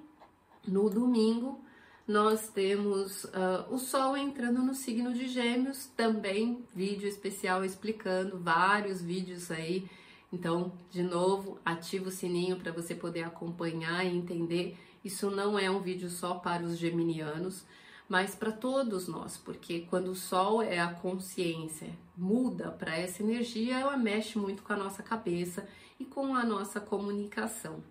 no 0.68 0.90
domingo, 0.90 1.64
nós 2.10 2.50
temos 2.50 3.26
uh, 3.26 3.72
o 3.72 3.78
Sol 3.78 4.18
entrando 4.18 4.64
no 4.64 4.74
signo 4.74 5.14
de 5.14 5.28
Gêmeos, 5.28 5.86
também 5.96 6.66
vídeo 6.74 7.08
especial 7.08 7.64
explicando 7.64 8.40
vários 8.40 9.00
vídeos 9.00 9.52
aí. 9.52 9.88
Então, 10.34 10.74
de 10.90 11.04
novo, 11.04 11.60
ativa 11.64 12.10
o 12.10 12.12
sininho 12.12 12.56
para 12.58 12.72
você 12.72 12.96
poder 12.96 13.22
acompanhar 13.22 14.04
e 14.04 14.18
entender. 14.18 14.76
Isso 15.06 15.30
não 15.30 15.60
é 15.60 15.70
um 15.70 15.82
vídeo 15.82 16.10
só 16.10 16.34
para 16.34 16.64
os 16.64 16.80
geminianos, 16.80 17.64
mas 18.08 18.34
para 18.34 18.52
todos 18.52 19.08
nós, 19.08 19.38
porque 19.38 19.82
quando 19.82 20.10
o 20.10 20.16
Sol 20.16 20.64
é 20.64 20.80
a 20.80 20.92
consciência, 20.92 21.90
muda 22.18 22.72
para 22.72 22.98
essa 22.98 23.22
energia, 23.22 23.78
ela 23.78 23.96
mexe 23.96 24.36
muito 24.40 24.64
com 24.64 24.74
a 24.74 24.78
nossa 24.78 25.04
cabeça 25.04 25.70
e 26.00 26.06
com 26.06 26.34
a 26.34 26.44
nossa 26.44 26.80
comunicação 26.80 27.84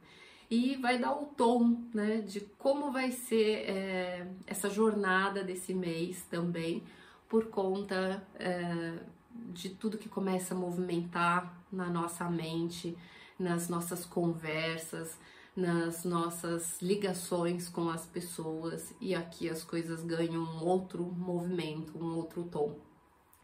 e 0.51 0.77
vai 0.77 0.99
dar 0.99 1.13
o 1.13 1.27
tom 1.27 1.83
né, 1.93 2.23
de 2.23 2.41
como 2.41 2.91
vai 2.91 3.13
ser 3.13 3.69
é, 3.69 4.27
essa 4.47 4.71
jornada 4.71 5.45
desse 5.45 5.75
mês 5.75 6.23
também, 6.31 6.83
por 7.29 7.47
conta 7.47 8.27
é, 8.37 8.95
de 9.53 9.69
tudo 9.69 9.99
que 9.99 10.09
começa 10.09 10.55
a 10.55 10.57
movimentar 10.57 11.55
na 11.71 11.91
nossa 11.91 12.29
mente, 12.31 12.97
nas 13.39 13.69
nossas 13.69 14.07
conversas, 14.07 15.19
nas 15.55 16.05
nossas 16.05 16.81
ligações 16.81 17.69
com 17.69 17.91
as 17.91 18.07
pessoas, 18.07 18.95
e 19.01 19.15
aqui 19.15 19.51
as 19.51 19.63
coisas 19.63 20.03
ganham 20.03 20.43
um 20.43 20.65
outro 20.65 21.03
movimento, 21.03 21.99
um 21.99 22.17
outro 22.17 22.45
tom. 22.45 22.79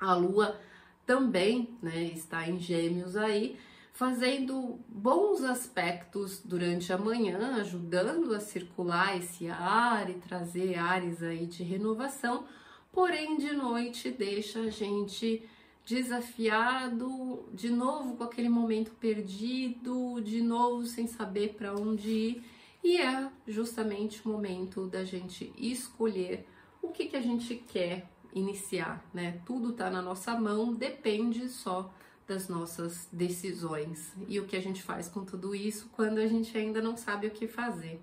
A 0.00 0.14
lua 0.14 0.58
também 1.04 1.76
né, 1.82 2.04
está 2.04 2.48
em 2.48 2.58
Gêmeos 2.58 3.14
aí 3.14 3.58
fazendo 3.94 4.80
bons 4.88 5.44
aspectos 5.44 6.42
durante 6.44 6.92
a 6.92 6.98
manhã, 6.98 7.54
ajudando 7.60 8.34
a 8.34 8.40
circular 8.40 9.16
esse 9.16 9.48
ar 9.48 10.10
e 10.10 10.14
trazer 10.14 10.76
ares 10.76 11.22
aí 11.22 11.46
de 11.46 11.62
renovação, 11.62 12.44
porém 12.90 13.36
de 13.36 13.52
noite 13.52 14.10
deixa 14.10 14.62
a 14.62 14.68
gente 14.68 15.48
desafiado, 15.86 17.48
de 17.52 17.70
novo 17.70 18.16
com 18.16 18.24
aquele 18.24 18.48
momento 18.48 18.90
perdido, 18.98 20.20
de 20.20 20.42
novo 20.42 20.84
sem 20.86 21.06
saber 21.06 21.54
para 21.54 21.72
onde 21.72 22.10
ir, 22.10 22.44
e 22.82 23.00
é 23.00 23.30
justamente 23.46 24.26
o 24.26 24.28
momento 24.28 24.88
da 24.88 25.04
gente 25.04 25.52
escolher 25.56 26.48
o 26.82 26.88
que, 26.88 27.06
que 27.06 27.16
a 27.16 27.20
gente 27.20 27.54
quer 27.54 28.10
iniciar, 28.34 29.08
né? 29.14 29.40
Tudo 29.46 29.72
tá 29.72 29.88
na 29.88 30.02
nossa 30.02 30.34
mão, 30.34 30.74
depende 30.74 31.48
só 31.48 31.94
das 32.26 32.48
nossas 32.48 33.08
decisões 33.12 34.12
e 34.28 34.40
o 34.40 34.46
que 34.46 34.56
a 34.56 34.60
gente 34.60 34.82
faz 34.82 35.08
com 35.08 35.24
tudo 35.24 35.54
isso 35.54 35.88
quando 35.92 36.18
a 36.18 36.26
gente 36.26 36.56
ainda 36.56 36.80
não 36.80 36.96
sabe 36.96 37.26
o 37.26 37.30
que 37.30 37.46
fazer. 37.46 38.00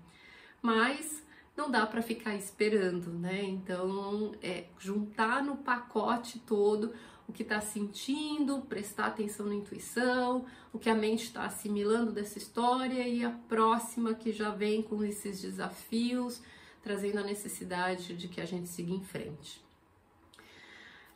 Mas 0.60 1.22
não 1.56 1.70
dá 1.70 1.86
para 1.86 2.00
ficar 2.00 2.34
esperando, 2.34 3.10
né? 3.10 3.42
Então, 3.42 4.34
é 4.42 4.64
juntar 4.78 5.42
no 5.42 5.56
pacote 5.56 6.38
todo 6.38 6.92
o 7.28 7.32
que 7.32 7.42
está 7.42 7.60
sentindo, 7.60 8.60
prestar 8.62 9.06
atenção 9.06 9.46
na 9.46 9.54
intuição, 9.54 10.44
o 10.72 10.78
que 10.78 10.90
a 10.90 10.94
mente 10.94 11.24
está 11.24 11.44
assimilando 11.44 12.12
dessa 12.12 12.38
história 12.38 13.06
e 13.06 13.24
a 13.24 13.30
próxima 13.30 14.14
que 14.14 14.32
já 14.32 14.50
vem 14.50 14.82
com 14.82 15.04
esses 15.04 15.40
desafios, 15.40 16.42
trazendo 16.82 17.18
a 17.18 17.22
necessidade 17.22 18.16
de 18.16 18.28
que 18.28 18.40
a 18.40 18.44
gente 18.44 18.68
siga 18.68 18.92
em 18.92 19.02
frente. 19.02 19.62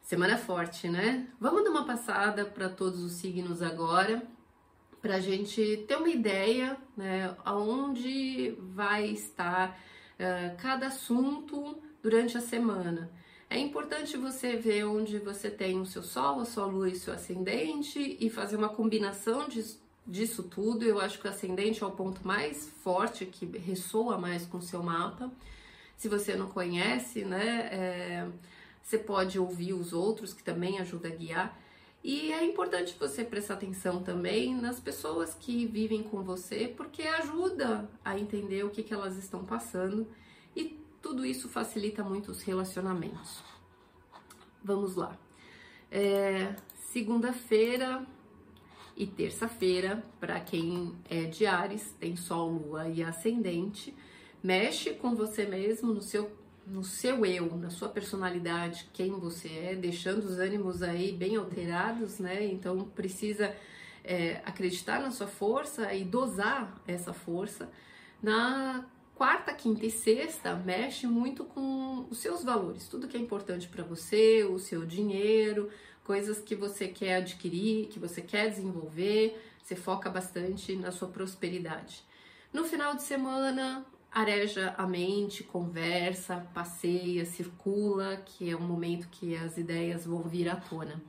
Semana 0.07 0.39
forte, 0.39 0.89
né? 0.89 1.27
Vamos 1.41 1.65
dar 1.65 1.71
uma 1.71 1.85
passada 1.85 2.45
para 2.45 2.69
todos 2.69 3.03
os 3.03 3.15
signos 3.15 3.61
agora, 3.61 4.23
para 5.03 5.17
a 5.17 5.21
gente 5.21 5.85
ter 5.89 5.97
uma 5.97 6.09
ideia, 6.09 6.77
né, 6.97 7.35
aonde 7.45 8.57
vai 8.73 9.07
estar 9.07 9.77
uh, 10.13 10.57
cada 10.59 10.87
assunto 10.87 11.83
durante 12.01 12.39
a 12.39 12.41
semana. 12.41 13.11
É 13.51 13.59
importante 13.59 14.17
você 14.17 14.55
ver 14.55 14.85
onde 14.85 15.19
você 15.19 15.51
tem 15.51 15.81
o 15.81 15.85
seu 15.85 16.05
Sol, 16.05 16.39
a 16.39 16.45
sua 16.45 16.67
Lua 16.67 16.89
e 16.89 16.93
o 16.93 16.97
seu 16.97 17.13
Ascendente 17.13 18.17
e 18.21 18.31
fazer 18.31 18.55
uma 18.55 18.69
combinação 18.69 19.49
de, 19.49 19.65
disso 20.07 20.45
tudo. 20.45 20.85
Eu 20.85 21.01
acho 21.01 21.19
que 21.19 21.27
o 21.27 21.31
Ascendente 21.31 21.83
é 21.83 21.87
o 21.87 21.91
ponto 21.91 22.25
mais 22.25 22.69
forte, 22.85 23.27
que 23.27 23.45
ressoa 23.59 24.17
mais 24.17 24.47
com 24.47 24.59
o 24.59 24.63
seu 24.63 24.85
mapa. 24.85 25.33
Se 25.97 26.09
você 26.09 26.37
não 26.37 26.47
conhece, 26.47 27.25
né? 27.25 27.69
É 27.73 28.29
você 28.87 28.99
pode 28.99 29.37
ouvir 29.37 29.73
os 29.73 29.93
outros, 29.93 30.33
que 30.33 30.45
também 30.45 30.79
ajuda 30.79 31.09
a 31.09 31.11
guiar. 31.11 31.61
E 32.05 32.33
é 32.33 32.45
importante 32.45 32.97
você 32.97 33.25
prestar 33.25 33.55
atenção 33.55 34.01
também 34.01 34.55
nas 34.55 34.79
pessoas 34.79 35.35
que 35.35 35.67
vivem 35.67 36.05
com 36.05 36.23
você, 36.23 36.73
porque 36.77 37.03
ajuda 37.03 37.91
a 38.05 38.17
entender 38.17 38.65
o 38.65 38.71
que, 38.71 38.85
que 38.85 38.95
elas 38.95 39.17
estão 39.17 39.45
passando 39.45 40.07
e 40.55 40.81
tudo 41.03 41.27
isso 41.27 41.49
facilita 41.49 42.05
muito 42.05 42.31
os 42.31 42.43
relacionamentos. 42.43 43.43
Vamos 44.63 44.95
lá. 44.95 45.19
É, 45.91 46.55
Segunda-feira 46.93 48.07
e 48.97 49.05
terça-feira, 49.05 50.05
para 50.21 50.39
quem 50.39 50.95
é 51.11 51.25
de 51.25 51.45
Ares, 51.45 51.93
tem 51.99 52.15
Sol, 52.15 52.53
Lua 52.53 52.89
e 52.89 53.03
Ascendente, 53.03 53.93
mexe 54.41 54.95
com 54.95 55.17
você 55.17 55.45
mesmo 55.45 55.93
no 55.93 56.01
seu 56.01 56.31
no 56.67 56.83
seu 56.83 57.25
eu, 57.25 57.57
na 57.57 57.71
sua 57.71 57.89
personalidade, 57.89 58.89
quem 58.93 59.13
você 59.13 59.49
é, 59.49 59.75
deixando 59.75 60.25
os 60.25 60.39
ânimos 60.39 60.83
aí 60.83 61.13
bem 61.13 61.37
alterados, 61.37 62.19
né? 62.19 62.45
Então 62.45 62.85
precisa 62.95 63.55
é, 64.05 64.41
acreditar 64.45 65.01
na 65.01 65.11
sua 65.11 65.27
força 65.27 65.93
e 65.95 66.05
dosar 66.05 66.83
essa 66.87 67.13
força 67.13 67.71
na 68.23 68.85
quarta, 69.15 69.55
quinta 69.55 69.87
e 69.87 69.91
sexta 69.91 70.55
mexe 70.55 71.07
muito 71.07 71.45
com 71.45 72.07
os 72.11 72.19
seus 72.19 72.45
valores, 72.45 72.89
tudo 72.89 73.09
que 73.09 73.17
é 73.17 73.21
importante 73.21 73.69
para 73.69 73.83
você, 73.83 74.45
o 74.45 74.59
seu 74.59 74.85
dinheiro, 74.85 75.71
coisas 76.05 76.39
que 76.41 76.55
você 76.55 76.87
quer 76.87 77.17
adquirir, 77.17 77.89
que 77.89 77.99
você 77.99 78.21
quer 78.21 78.51
desenvolver, 78.51 79.41
você 79.63 79.75
foca 79.75 80.11
bastante 80.11 80.77
na 80.77 80.93
sua 80.93 81.09
prosperidade. 81.09 82.05
No 82.53 82.65
final 82.65 82.95
de 82.95 83.03
semana, 83.03 83.85
areja 84.21 84.75
a 84.79 84.87
mente, 84.87 85.45
conversa, 85.45 86.47
passeia, 86.55 87.27
circula, 87.27 88.17
que 88.25 88.51
é 88.51 88.57
um 88.57 88.67
momento 88.67 89.09
que 89.11 89.37
as 89.37 89.59
ideias 89.59 90.07
vão 90.07 90.23
vir 90.23 90.49
à 90.49 90.57
tona. 90.57 91.03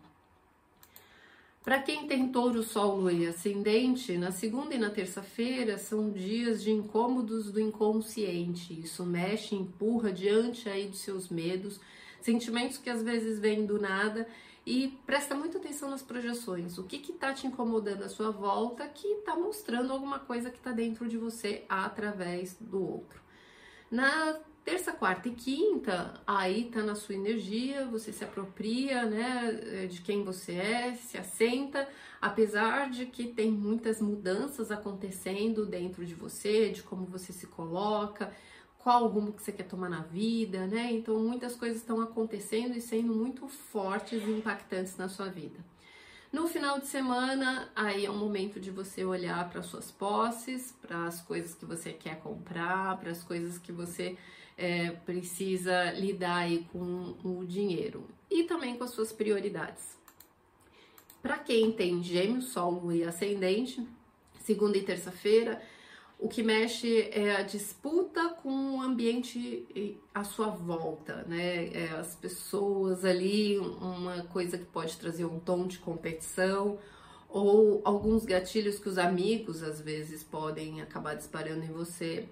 Para 1.64 1.82
quem 1.82 2.06
tem 2.06 2.30
touro, 2.30 2.64
sol, 2.64 2.98
lua 2.98 3.14
e 3.14 3.26
ascendente, 3.28 4.18
na 4.18 4.32
segunda 4.32 4.76
e 4.76 4.78
na 4.78 4.90
terça-feira 4.90 5.78
são 5.78 6.12
dias 6.12 6.62
de 6.62 6.72
incômodos 6.72 7.50
do 7.52 7.62
inconsciente. 7.62 8.78
Isso 8.78 9.06
mexe, 9.06 9.56
empurra 9.56 10.12
diante 10.12 10.68
aí 10.68 10.88
dos 10.88 11.00
seus 11.00 11.30
medos, 11.30 11.80
sentimentos 12.22 12.78
que 12.78 12.90
às 12.90 13.02
vezes 13.02 13.40
vêm 13.40 13.66
do 13.66 13.80
nada 13.80 14.28
e 14.68 14.90
presta 15.06 15.34
muita 15.34 15.60
atenção 15.60 15.90
nas 15.90 16.02
projeções. 16.02 16.78
O 16.78 16.84
que 16.84 16.98
está 16.98 17.34
te 17.34 17.48
incomodando 17.48 18.04
à 18.04 18.10
sua 18.10 18.32
volta 18.32 18.86
que 18.86 19.08
está 19.08 19.34
mostrando 19.34 19.94
alguma 19.94 20.20
coisa 20.20 20.50
que 20.50 20.58
está 20.58 20.74
dentro 20.74 21.08
de 21.08 21.18
você 21.18 21.64
através 21.70 22.58
do 22.60 22.86
outro. 22.86 23.22
Na 23.90 24.38
Terça, 24.66 24.92
quarta 24.92 25.30
e 25.30 25.32
quinta, 25.32 26.22
aí 26.28 26.66
tá 26.66 26.84
na 26.84 26.94
sua 26.94 27.16
energia, 27.16 27.86
você 27.86 28.12
se 28.12 28.26
apropria, 28.26 29.06
né, 29.06 29.88
de 29.90 30.02
quem 30.02 30.26
você 30.26 30.56
é, 30.56 30.94
se 30.94 31.18
assenta, 31.18 31.88
apesar 32.20 32.90
de 32.90 33.06
que 33.06 33.30
tem 33.30 33.50
muitas 33.50 34.02
mudanças 34.02 34.70
acontecendo 34.70 35.66
dentro 35.66 36.06
de 36.06 36.14
você, 36.14 36.70
de 36.70 36.84
como 36.84 37.06
você 37.06 37.32
se 37.32 37.48
coloca, 37.48 38.34
qual 38.88 39.03
o 39.03 39.08
rumo 39.08 39.34
que 39.34 39.44
você 39.44 39.51
quer 39.51 39.67
tomar 39.67 39.89
na 39.89 40.00
vida, 40.00 40.65
né? 40.65 40.94
Então 40.94 41.20
muitas 41.20 41.58
coisas 41.58 41.79
estão 41.79 42.00
acontecendo 42.00 42.74
e 42.74 42.79
sendo 42.79 43.13
muito 43.13 43.46
fortes 43.50 44.24
e 44.24 44.32
impactantes 44.32 44.96
na 44.96 45.10
sua 45.10 45.27
vida. 45.27 45.60
No 46.32 46.48
final 46.48 46.79
de 46.79 46.88
semana, 46.88 47.70
aí 47.75 48.06
é 48.06 48.10
um 48.10 48.17
momento 48.17 48.62
de 48.62 48.72
você 48.72 49.03
olhar 49.03 49.50
para 49.50 49.62
suas 49.62 49.91
posses, 49.91 50.74
para 50.82 51.06
as 51.06 51.22
coisas 51.22 51.53
que 51.53 51.65
você 51.65 51.91
quer 51.91 52.22
comprar, 52.22 52.98
para 52.98 53.12
as 53.12 53.22
coisas 53.22 53.58
que 53.58 53.74
você 53.74 54.17
é, 54.58 54.91
precisa 54.91 55.91
lidar 55.91 56.38
aí 56.38 56.65
com 56.72 57.13
o 57.25 57.44
dinheiro 57.46 58.06
e 58.32 58.46
também 58.46 58.77
com 58.77 58.86
as 58.86 58.91
suas 58.91 59.12
prioridades. 59.12 59.98
Para 61.22 61.38
quem 61.38 61.74
tem 61.74 62.01
gêmeo, 62.01 62.41
sol 62.41 62.89
e 62.94 63.03
ascendente, 63.03 63.86
segunda 64.39 64.77
e 64.77 64.84
terça-feira, 64.84 65.62
o 66.20 66.28
que 66.28 66.42
mexe 66.42 67.10
é 67.12 67.36
a 67.36 67.44
disputa 67.44 68.30
com 68.42 68.78
o 68.78 68.82
ambiente 68.82 70.02
à 70.14 70.24
sua 70.24 70.48
volta, 70.48 71.24
né? 71.28 71.68
É 71.68 71.90
as 71.92 72.16
pessoas 72.16 73.06
ali, 73.06 73.58
uma 73.58 74.24
coisa 74.24 74.58
que 74.58 74.66
pode 74.66 74.98
trazer 74.98 75.26
um 75.26 75.40
tom 75.40 75.68
de 75.68 75.78
competição 75.78 76.80
ou 77.30 77.82
alguns 77.84 78.26
gatilhos 78.26 78.80
que 78.80 78.90
os 78.90 78.98
amigos 78.98 79.62
às 79.62 79.80
vezes 79.80 80.24
podem 80.24 80.82
acabar 80.82 81.16
disparando 81.16 81.64
em 81.64 81.72
você. 81.72 82.28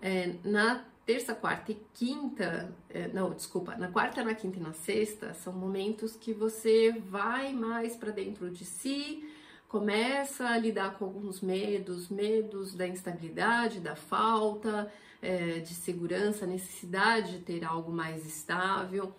É, 0.00 0.34
na 0.42 0.84
terça, 1.04 1.34
quarta 1.34 1.72
e 1.72 1.82
quinta, 1.92 2.74
é, 2.88 3.08
não, 3.08 3.32
desculpa, 3.34 3.74
na 3.76 3.88
quarta, 3.88 4.24
na 4.24 4.34
quinta 4.34 4.58
e 4.58 4.62
na 4.62 4.72
sexta 4.72 5.34
são 5.34 5.52
momentos 5.52 6.16
que 6.16 6.32
você 6.32 6.92
vai 6.92 7.52
mais 7.52 7.96
para 7.96 8.10
dentro 8.10 8.50
de 8.50 8.64
si, 8.64 9.22
começa 9.68 10.48
a 10.48 10.58
lidar 10.58 10.96
com 10.98 11.04
alguns 11.04 11.40
medos, 11.40 12.08
medos 12.08 12.74
da 12.74 12.88
instabilidade, 12.88 13.80
da 13.80 13.94
falta 13.94 14.90
é, 15.20 15.58
de 15.58 15.74
segurança, 15.74 16.46
necessidade 16.46 17.32
de 17.32 17.44
ter 17.44 17.64
algo 17.64 17.92
mais 17.92 18.26
estável. 18.26 19.14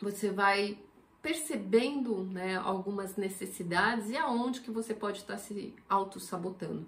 Você 0.00 0.30
vai 0.30 0.78
percebendo 1.22 2.24
né, 2.24 2.56
algumas 2.56 3.16
necessidades 3.16 4.10
e 4.10 4.16
aonde 4.16 4.60
que 4.60 4.70
você 4.70 4.94
pode 4.94 5.18
estar 5.18 5.38
se 5.38 5.74
auto-sabotando. 5.88 6.86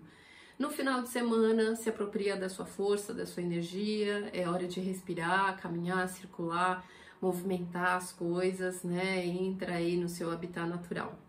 No 0.59 0.71
final 0.71 1.03
de 1.03 1.11
semana, 1.11 1.77
se 1.77 1.89
apropria 1.91 2.35
da 2.35 2.49
sua 2.49 2.65
força, 2.65 3.13
da 3.13 3.27
sua 3.27 3.43
energia, 3.43 4.31
é 4.33 4.49
hora 4.49 4.67
de 4.67 4.81
respirar, 4.81 5.61
caminhar, 5.61 6.09
circular, 6.09 6.87
movimentar 7.21 7.97
as 7.97 8.11
coisas, 8.11 8.83
né? 8.83 9.25
Entra 9.27 9.75
aí 9.75 9.99
no 9.99 10.09
seu 10.09 10.31
habitat 10.31 10.67
natural. 10.67 11.26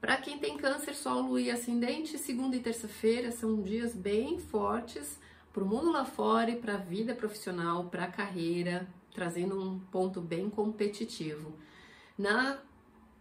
Para 0.00 0.16
quem 0.16 0.38
tem 0.38 0.56
câncer, 0.56 0.94
sol, 0.94 1.20
lua 1.20 1.40
e 1.42 1.50
ascendente, 1.50 2.16
segunda 2.16 2.56
e 2.56 2.60
terça-feira 2.60 3.30
são 3.30 3.60
dias 3.60 3.94
bem 3.94 4.38
fortes 4.38 5.18
para 5.52 5.62
o 5.62 5.66
mundo 5.66 5.92
lá 5.92 6.06
fora 6.06 6.50
e 6.50 6.56
para 6.56 6.74
a 6.74 6.78
vida 6.78 7.14
profissional, 7.14 7.84
para 7.84 8.04
a 8.04 8.10
carreira, 8.10 8.88
trazendo 9.12 9.60
um 9.60 9.78
ponto 9.78 10.22
bem 10.22 10.48
competitivo. 10.48 11.52
Na 12.16 12.58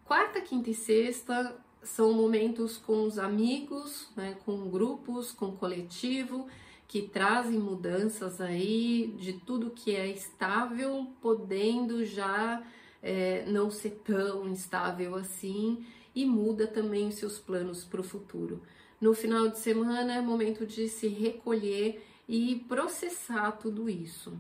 quarta, 0.06 0.40
quinta 0.40 0.70
e 0.70 0.74
sexta, 0.74 1.54
são 1.84 2.14
momentos 2.14 2.78
com 2.78 3.04
os 3.04 3.20
amigos, 3.20 4.10
né, 4.16 4.38
com 4.46 4.70
grupos, 4.70 5.34
com 5.34 5.52
coletivo, 5.52 6.48
que 6.88 7.02
trazem 7.02 7.60
mudanças 7.60 8.40
aí 8.40 9.14
de 9.18 9.34
tudo 9.34 9.72
que 9.72 9.96
é 9.96 10.08
estável, 10.08 11.08
podendo 11.22 12.06
já 12.06 12.64
é, 13.04 13.44
não 13.48 13.70
ser 13.70 14.02
tão 14.06 14.48
instável 14.48 15.16
assim 15.16 15.86
e 16.16 16.26
muda 16.26 16.68
também 16.68 17.08
os 17.08 17.16
seus 17.16 17.40
planos 17.40 17.84
para 17.84 18.02
o 18.02 18.04
futuro. 18.04 18.62
No 19.00 19.14
final 19.14 19.48
de 19.48 19.60
semana 19.60 20.16
é 20.16 20.22
momento 20.22 20.66
de 20.66 20.90
se 20.90 21.08
recolher 21.08 22.06
e 22.28 22.64
processar 22.68 23.52
tudo 23.54 23.90
isso. 23.90 24.40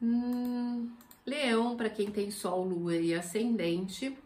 Hum, 0.00 0.90
leão, 1.24 1.76
para 1.76 1.88
quem 1.88 2.10
tem 2.10 2.30
Sol, 2.30 2.64
Lua 2.64 2.96
e 2.96 3.14
Ascendente, 3.14 4.16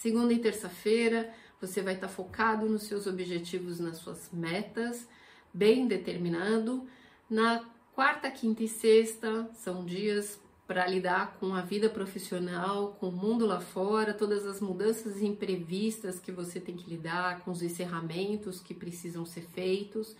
Segunda 0.00 0.32
e 0.32 0.38
terça-feira 0.38 1.30
você 1.60 1.82
vai 1.82 1.92
estar 1.92 2.08
focado 2.08 2.66
nos 2.66 2.84
seus 2.84 3.06
objetivos, 3.06 3.78
nas 3.78 3.98
suas 3.98 4.30
metas, 4.32 5.06
bem 5.52 5.86
determinado. 5.86 6.88
Na 7.28 7.62
quarta, 7.92 8.30
quinta 8.30 8.62
e 8.62 8.68
sexta 8.68 9.50
são 9.52 9.84
dias 9.84 10.40
para 10.70 10.86
lidar 10.86 11.36
com 11.40 11.52
a 11.52 11.62
vida 11.62 11.90
profissional, 11.90 12.96
com 13.00 13.08
o 13.08 13.12
mundo 13.12 13.44
lá 13.44 13.60
fora, 13.60 14.14
todas 14.14 14.46
as 14.46 14.60
mudanças 14.60 15.20
imprevistas 15.20 16.20
que 16.20 16.30
você 16.30 16.60
tem 16.60 16.76
que 16.76 16.88
lidar, 16.88 17.40
com 17.40 17.50
os 17.50 17.60
encerramentos 17.60 18.60
que 18.60 18.72
precisam 18.72 19.26
ser 19.26 19.40
feitos. 19.52 20.14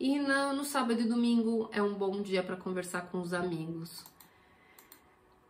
E 0.00 0.18
no 0.18 0.64
sábado 0.64 1.02
e 1.02 1.04
domingo 1.04 1.68
é 1.70 1.82
um 1.82 1.92
bom 1.92 2.22
dia 2.22 2.42
para 2.42 2.56
conversar 2.56 3.10
com 3.10 3.20
os 3.20 3.34
amigos. 3.34 4.06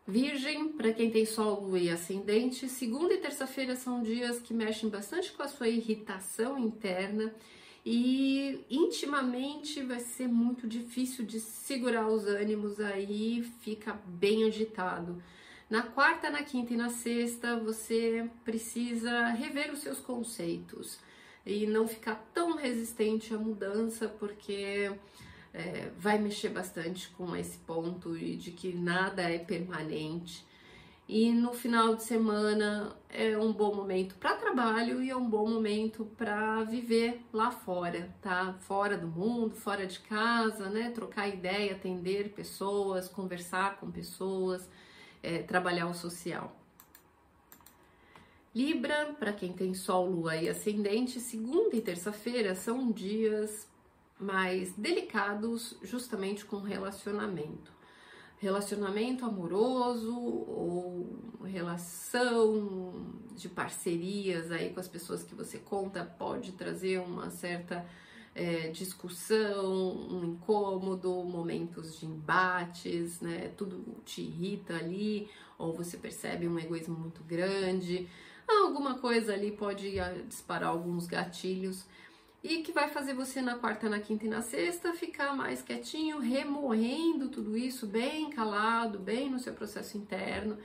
Virgem, 0.05 0.70
para 0.70 0.92
quem 0.92 1.12
tem 1.12 1.25
Sol, 1.25 1.61
Lua 1.61 1.79
e 1.79 1.88
Ascendente, 1.88 2.68
segunda 2.68 3.14
e 3.14 3.18
terça-feira 3.18 3.77
são 3.77 4.03
dias 4.03 4.40
que 4.40 4.53
mexem 4.53 4.88
bastante 4.88 5.31
com 5.31 5.44
a 5.44 5.49
sua 5.49 5.68
irritação 5.68 6.59
interna 6.59 7.33
e 7.85 8.64
intimamente 8.70 9.83
vai 9.83 10.01
ser 10.01 10.27
muito 10.27 10.66
difícil 10.66 11.25
de 11.25 11.38
segurar 11.38 12.09
os 12.09 12.25
ânimos 12.27 12.81
aí, 12.81 13.42
fica 13.61 13.92
bem 14.07 14.44
agitado. 14.44 15.23
Na 15.68 15.83
quarta, 15.83 16.31
na 16.31 16.42
quinta 16.42 16.73
e 16.73 16.77
na 16.77 16.88
sexta, 16.88 17.59
você 17.59 18.29
precisa 18.44 19.29
rever 19.29 19.73
os 19.73 19.81
seus 19.81 19.99
conceitos 19.99 20.99
e 21.44 21.66
não 21.66 21.87
ficar 21.87 22.14
tão 22.33 22.57
resistente 22.57 23.35
à 23.35 23.38
mudança, 23.38 24.09
porque 24.09 24.90
é, 25.53 25.90
vai 25.99 26.18
mexer 26.18 26.49
bastante 26.49 27.09
com 27.11 27.37
esse 27.37 27.59
ponto 27.59 28.16
de 28.18 28.51
que 28.51 28.73
nada 28.73 29.23
é 29.23 29.38
permanente. 29.38 30.44
E 31.06 31.30
no 31.32 31.52
final 31.52 31.94
de 31.94 32.02
semana 32.02 32.96
é 33.10 33.36
um 33.36 33.52
bom 33.52 33.74
momento 33.74 34.14
para 34.14 34.36
trabalho 34.36 35.02
e 35.02 35.10
é 35.10 35.16
um 35.16 35.28
bom 35.28 35.46
momento 35.46 36.06
para 36.16 36.64
viver 36.64 37.20
lá 37.30 37.50
fora, 37.50 38.10
tá? 38.22 38.54
Fora 38.60 38.96
do 38.96 39.06
mundo, 39.06 39.54
fora 39.54 39.86
de 39.86 40.00
casa, 40.00 40.70
né? 40.70 40.90
Trocar 40.90 41.28
ideia, 41.28 41.72
atender 41.72 42.30
pessoas, 42.30 43.06
conversar 43.06 43.76
com 43.78 43.90
pessoas, 43.90 44.66
é, 45.22 45.42
trabalhar 45.42 45.88
o 45.88 45.94
social. 45.94 46.56
Libra, 48.54 49.14
para 49.18 49.32
quem 49.32 49.52
tem 49.52 49.74
Sol, 49.74 50.08
Lua 50.08 50.36
e 50.36 50.48
Ascendente, 50.48 51.20
segunda 51.20 51.76
e 51.76 51.82
terça-feira 51.82 52.54
são 52.54 52.90
dias 52.90 53.68
mais 54.18 54.72
delicados 54.72 55.76
justamente 55.82 56.46
com 56.46 56.58
relacionamento. 56.58 57.73
Relacionamento 58.38 59.25
amoroso 59.25 60.14
ou 60.14 61.07
relação 61.44 62.94
de 63.35 63.49
parcerias 63.49 64.51
aí 64.51 64.70
com 64.70 64.81
as 64.81 64.88
pessoas 64.88 65.23
que 65.23 65.35
você 65.35 65.59
conta 65.59 66.05
pode 66.05 66.53
trazer 66.53 67.01
uma 67.01 67.31
certa 67.31 67.85
é, 68.35 68.68
discussão, 68.68 69.73
um 70.11 70.25
incômodo, 70.25 71.11
momentos 71.25 71.99
de 71.99 72.07
embates, 72.07 73.20
né? 73.20 73.53
Tudo 73.57 73.85
te 74.05 74.23
irrita 74.23 74.75
ali, 74.75 75.29
ou 75.57 75.73
você 75.73 75.97
percebe 75.97 76.49
um 76.49 76.59
egoísmo 76.59 76.97
muito 76.97 77.23
grande. 77.23 78.09
Alguma 78.47 78.99
coisa 78.99 79.33
ali 79.33 79.53
pode 79.53 79.94
disparar 80.29 80.68
alguns 80.70 81.07
gatilhos 81.07 81.87
e 82.44 82.62
que 82.62 82.72
vai 82.72 82.88
fazer 82.90 83.14
você 83.14 83.40
na 83.40 83.57
quarta, 83.57 83.88
na 83.88 83.98
quinta 83.98 84.26
e 84.26 84.28
na 84.28 84.42
sexta 84.42 84.92
ficar 84.92 85.35
mais 85.35 85.62
quietinho, 85.62 86.18
remoendo 86.18 87.30
tudo 87.30 87.57
isso, 87.57 87.87
bem 87.87 88.28
calado, 88.28 88.98
bem 88.98 89.30
no 89.30 89.38
seu 89.38 89.54
processo 89.54 89.96
interno. 89.96 90.59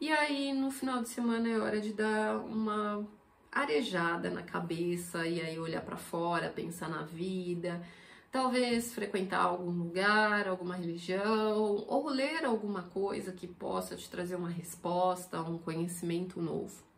E 0.00 0.12
aí 0.12 0.52
no 0.52 0.70
final 0.70 1.02
de 1.02 1.08
semana 1.08 1.48
é 1.48 1.58
hora 1.58 1.80
de 1.80 1.92
dar 1.92 2.36
uma 2.36 3.04
arejada 3.50 4.30
na 4.30 4.44
cabeça 4.44 5.26
e 5.26 5.40
aí 5.40 5.58
olhar 5.58 5.82
para 5.82 5.96
fora, 5.96 6.50
pensar 6.50 6.88
na 6.88 7.02
vida, 7.02 7.84
talvez 8.30 8.94
frequentar 8.94 9.42
algum 9.42 9.72
lugar, 9.72 10.46
alguma 10.46 10.76
religião 10.76 11.84
ou 11.88 12.08
ler 12.08 12.44
alguma 12.44 12.84
coisa 12.84 13.32
que 13.32 13.48
possa 13.48 13.96
te 13.96 14.08
trazer 14.08 14.36
uma 14.36 14.50
resposta, 14.50 15.42
um 15.42 15.58
conhecimento 15.58 16.40
novo. 16.40 16.93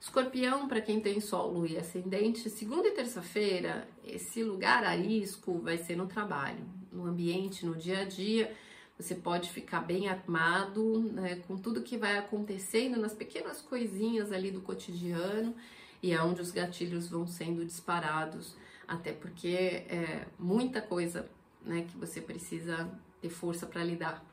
Escorpião, 0.00 0.66
para 0.66 0.80
quem 0.80 0.98
tem 0.98 1.20
Sol, 1.20 1.52
Lua 1.52 1.68
e 1.68 1.76
Ascendente, 1.76 2.48
segunda 2.48 2.88
e 2.88 2.92
terça-feira, 2.92 3.86
esse 4.02 4.42
lugar 4.42 4.82
arisco 4.82 5.58
vai 5.58 5.76
ser 5.76 5.94
no 5.94 6.06
trabalho, 6.06 6.64
no 6.90 7.04
ambiente, 7.04 7.66
no 7.66 7.76
dia 7.76 8.00
a 8.00 8.04
dia. 8.04 8.50
Você 8.98 9.14
pode 9.14 9.50
ficar 9.50 9.80
bem 9.80 10.08
armado 10.08 11.00
né, 11.12 11.42
com 11.46 11.54
tudo 11.58 11.82
que 11.82 11.98
vai 11.98 12.16
acontecendo 12.16 12.98
nas 12.98 13.12
pequenas 13.12 13.60
coisinhas 13.60 14.32
ali 14.32 14.50
do 14.50 14.62
cotidiano 14.62 15.54
e 16.02 16.12
é 16.12 16.22
onde 16.22 16.40
os 16.40 16.50
gatilhos 16.50 17.06
vão 17.08 17.26
sendo 17.26 17.62
disparados, 17.62 18.56
até 18.88 19.12
porque 19.12 19.48
é 19.48 20.26
muita 20.38 20.80
coisa 20.80 21.28
né, 21.62 21.86
que 21.86 21.96
você 21.98 22.22
precisa 22.22 22.90
ter 23.20 23.28
força 23.28 23.66
para 23.66 23.84
lidar. 23.84 24.24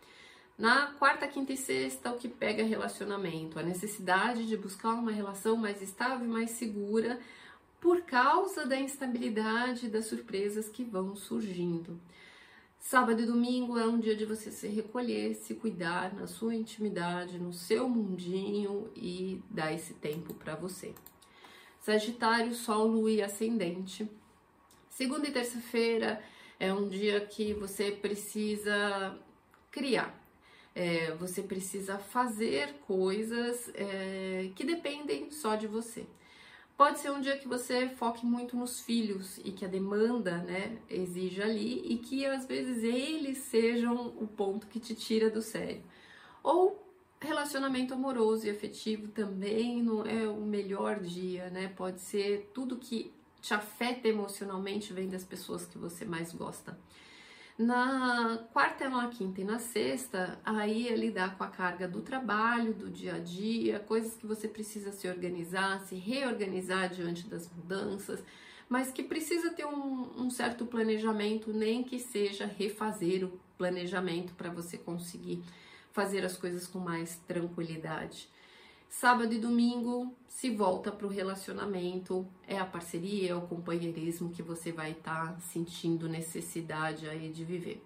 Na 0.58 0.88
quarta, 0.94 1.28
quinta 1.28 1.54
e 1.54 1.58
sexta, 1.58 2.12
o 2.12 2.18
que 2.18 2.28
pega 2.28 2.64
é 2.64 2.66
relacionamento, 2.66 3.60
a 3.60 3.64
necessidade 3.64 4.48
de 4.48 4.58
buscar 4.58 4.94
uma 4.94 5.12
relação 5.12 5.56
mais 5.56 5.84
estável 5.84 6.26
e 6.26 6.30
mais 6.30 6.50
segura 6.50 7.20
por 7.80 8.02
causa 8.02 8.66
da 8.66 8.76
instabilidade 8.76 9.88
das 9.88 10.06
surpresas 10.06 10.68
que 10.68 10.84
vão 10.84 11.16
surgindo. 11.16 12.02
Sábado 12.80 13.22
e 13.22 13.26
domingo 13.28 13.78
é 13.78 13.86
um 13.86 14.00
dia 14.00 14.16
de 14.16 14.26
você 14.26 14.50
se 14.50 14.68
recolher, 14.68 15.36
se 15.36 15.54
cuidar 15.54 16.16
na 16.16 16.26
sua 16.26 16.56
intimidade, 16.56 17.38
no 17.38 17.54
seu 17.54 17.88
mundinho 17.88 18.90
e 18.96 19.40
dar 19.52 19.72
esse 19.72 19.94
tempo 19.94 20.34
para 20.34 20.56
você. 20.56 20.96
Sagitário, 21.82 22.56
Sol, 22.56 22.88
Lua 22.88 23.12
e 23.12 23.22
Ascendente. 23.22 24.10
Segunda 24.90 25.28
e 25.28 25.32
terça-feira 25.32 26.20
é 26.60 26.74
um 26.74 26.90
dia 26.90 27.22
que 27.22 27.54
você 27.54 27.92
precisa 27.92 29.16
criar, 29.70 30.27
é, 30.78 31.12
você 31.16 31.42
precisa 31.42 31.98
fazer 31.98 32.76
coisas 32.86 33.72
é, 33.74 34.52
que 34.56 34.64
dependem 34.64 35.32
só 35.32 35.56
de 35.56 35.66
você. 35.66 36.06
Pode 36.78 37.00
ser 37.00 37.10
um 37.10 37.20
dia 37.20 37.36
que 37.36 37.48
você 37.48 37.90
foque 37.90 38.24
muito 38.24 38.56
nos 38.56 38.80
filhos 38.80 39.40
e 39.44 39.52
que 39.52 39.66
a 39.66 39.68
demanda 39.68 40.38
né, 40.38 40.78
exija 40.88 41.46
ali 41.46 41.82
e 41.92 41.98
que 41.98 42.24
às 42.28 42.46
vezes 42.46 42.84
eles 42.84 43.40
sejam 43.40 44.14
o 44.20 44.28
ponto 44.28 44.68
que 44.68 44.80
te 44.80 44.94
tira 44.94 45.32
do 45.32 45.42
sério. 45.42 45.82
Ou 46.44 46.88
relacionamento 47.20 47.96
amoroso 47.96 48.46
e 48.46 48.52
afetivo 48.52 49.08
também 49.08 49.82
não 49.82 50.06
é 50.06 50.28
o 50.30 50.42
melhor 50.42 51.00
dia, 51.00 51.50
né? 51.50 51.74
Pode 51.76 52.00
ser 52.02 52.52
tudo 52.54 52.78
que 52.78 53.12
te 53.42 53.56
afeta 53.56 54.08
emocionalmente 54.08 54.94
vem 54.94 55.10
das 55.10 55.24
pessoas 55.24 55.66
que 55.66 55.80
você 55.80 56.06
mais 56.06 56.32
gosta. 56.32 56.78
Na 57.58 58.38
quarta, 58.54 58.88
na 58.88 59.08
quinta 59.08 59.42
e 59.42 59.44
na 59.44 59.58
sexta, 59.58 60.40
aí 60.46 60.90
é 60.90 60.96
lidar 60.96 61.36
com 61.38 61.44
a 61.44 61.48
carga 61.48 61.88
do 61.88 62.02
trabalho, 62.02 62.72
do 62.72 62.88
dia 62.88 63.16
a 63.16 63.20
dia, 63.20 63.80
coisas 63.80 64.14
que 64.14 64.28
você 64.28 64.48
precisa 64.48 64.92
se 64.92 65.08
organizar, 65.08 65.80
se 65.80 65.96
reorganizar 65.96 66.88
diante 66.88 67.28
das 67.28 67.50
mudanças, 67.52 68.24
mas 68.70 68.92
que 68.92 69.02
precisa 69.02 69.50
ter 69.50 69.66
um, 69.66 70.22
um 70.22 70.30
certo 70.30 70.68
planejamento, 70.68 71.52
nem 71.52 71.84
que 71.84 71.98
seja 71.98 72.46
refazer 72.46 73.24
o 73.24 73.40
planejamento 73.58 74.36
para 74.36 74.52
você 74.52 74.78
conseguir 74.78 75.42
fazer 75.92 76.24
as 76.24 76.38
coisas 76.38 76.68
com 76.68 76.78
mais 76.78 77.16
tranquilidade. 77.28 78.30
Sábado 78.90 79.34
e 79.34 79.38
domingo 79.38 80.16
se 80.28 80.50
volta 80.50 80.92
para 80.92 81.06
o 81.06 81.10
relacionamento, 81.10 82.28
é 82.48 82.58
a 82.58 82.66
parceria, 82.66 83.32
é 83.32 83.36
o 83.36 83.42
companheirismo 83.42 84.32
que 84.32 84.42
você 84.42 84.72
vai 84.72 84.92
estar 84.92 85.34
tá 85.34 85.40
sentindo 85.40 86.08
necessidade 86.08 87.08
aí 87.08 87.30
de 87.30 87.44
viver. 87.44 87.84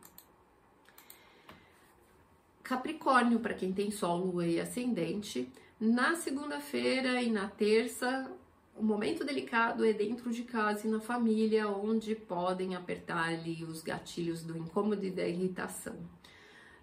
Capricórnio, 2.61 3.39
para 3.39 3.53
quem 3.53 3.73
tem 3.73 3.91
Sol, 3.91 4.25
Lua 4.25 4.45
e 4.45 4.59
Ascendente, 4.59 5.51
na 5.79 6.15
segunda-feira 6.15 7.21
e 7.21 7.31
na 7.31 7.49
terça, 7.49 8.31
o 8.75 8.83
momento 8.83 9.25
delicado 9.25 9.83
é 9.83 9.91
dentro 9.91 10.31
de 10.31 10.43
casa 10.43 10.87
e 10.87 10.89
na 10.89 11.01
família, 11.01 11.67
onde 11.67 12.15
podem 12.15 12.75
apertar 12.75 13.29
ali 13.29 13.63
os 13.63 13.81
gatilhos 13.81 14.43
do 14.43 14.57
incômodo 14.57 15.05
e 15.05 15.11
da 15.11 15.27
irritação 15.27 15.97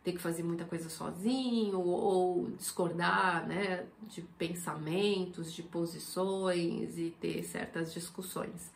ter 0.09 0.13
que 0.15 0.23
fazer 0.23 0.43
muita 0.43 0.65
coisa 0.65 0.89
sozinho 0.89 1.81
ou 1.81 2.51
discordar 2.53 3.47
né, 3.47 3.87
de 4.05 4.23
pensamentos, 4.23 5.53
de 5.53 5.63
posições 5.63 6.97
e 6.97 7.11
ter 7.21 7.43
certas 7.45 7.93
discussões. 7.93 8.73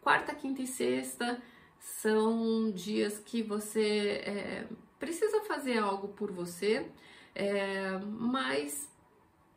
Quarta, 0.00 0.34
quinta 0.34 0.62
e 0.62 0.66
sexta 0.66 1.42
são 1.78 2.70
dias 2.70 3.18
que 3.18 3.42
você 3.42 4.22
é, 4.24 4.66
precisa 4.98 5.42
fazer 5.42 5.76
algo 5.76 6.08
por 6.08 6.32
você, 6.32 6.86
é, 7.34 7.98
mas 7.98 8.88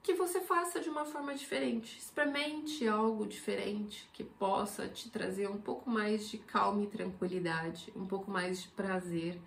que 0.04 0.15
você 0.15 0.41
faça 0.41 0.82
de 0.82 0.89
uma 0.89 1.06
forma 1.06 1.34
diferente. 1.34 1.97
Experimente 1.97 2.86
algo 2.88 3.25
diferente 3.25 4.10
que 4.12 4.23
possa 4.23 4.89
te 4.89 5.10
trazer 5.10 5.49
um 5.49 5.58
pouco 5.58 5.89
mais 5.89 6.28
de 6.28 6.39
calma 6.39 6.84
e 6.84 6.88
tranquilidade, 6.88 7.93
um 7.95 8.06
pouco 8.06 8.30
mais 8.30 8.63
de 8.63 8.67
prazer 8.69 9.39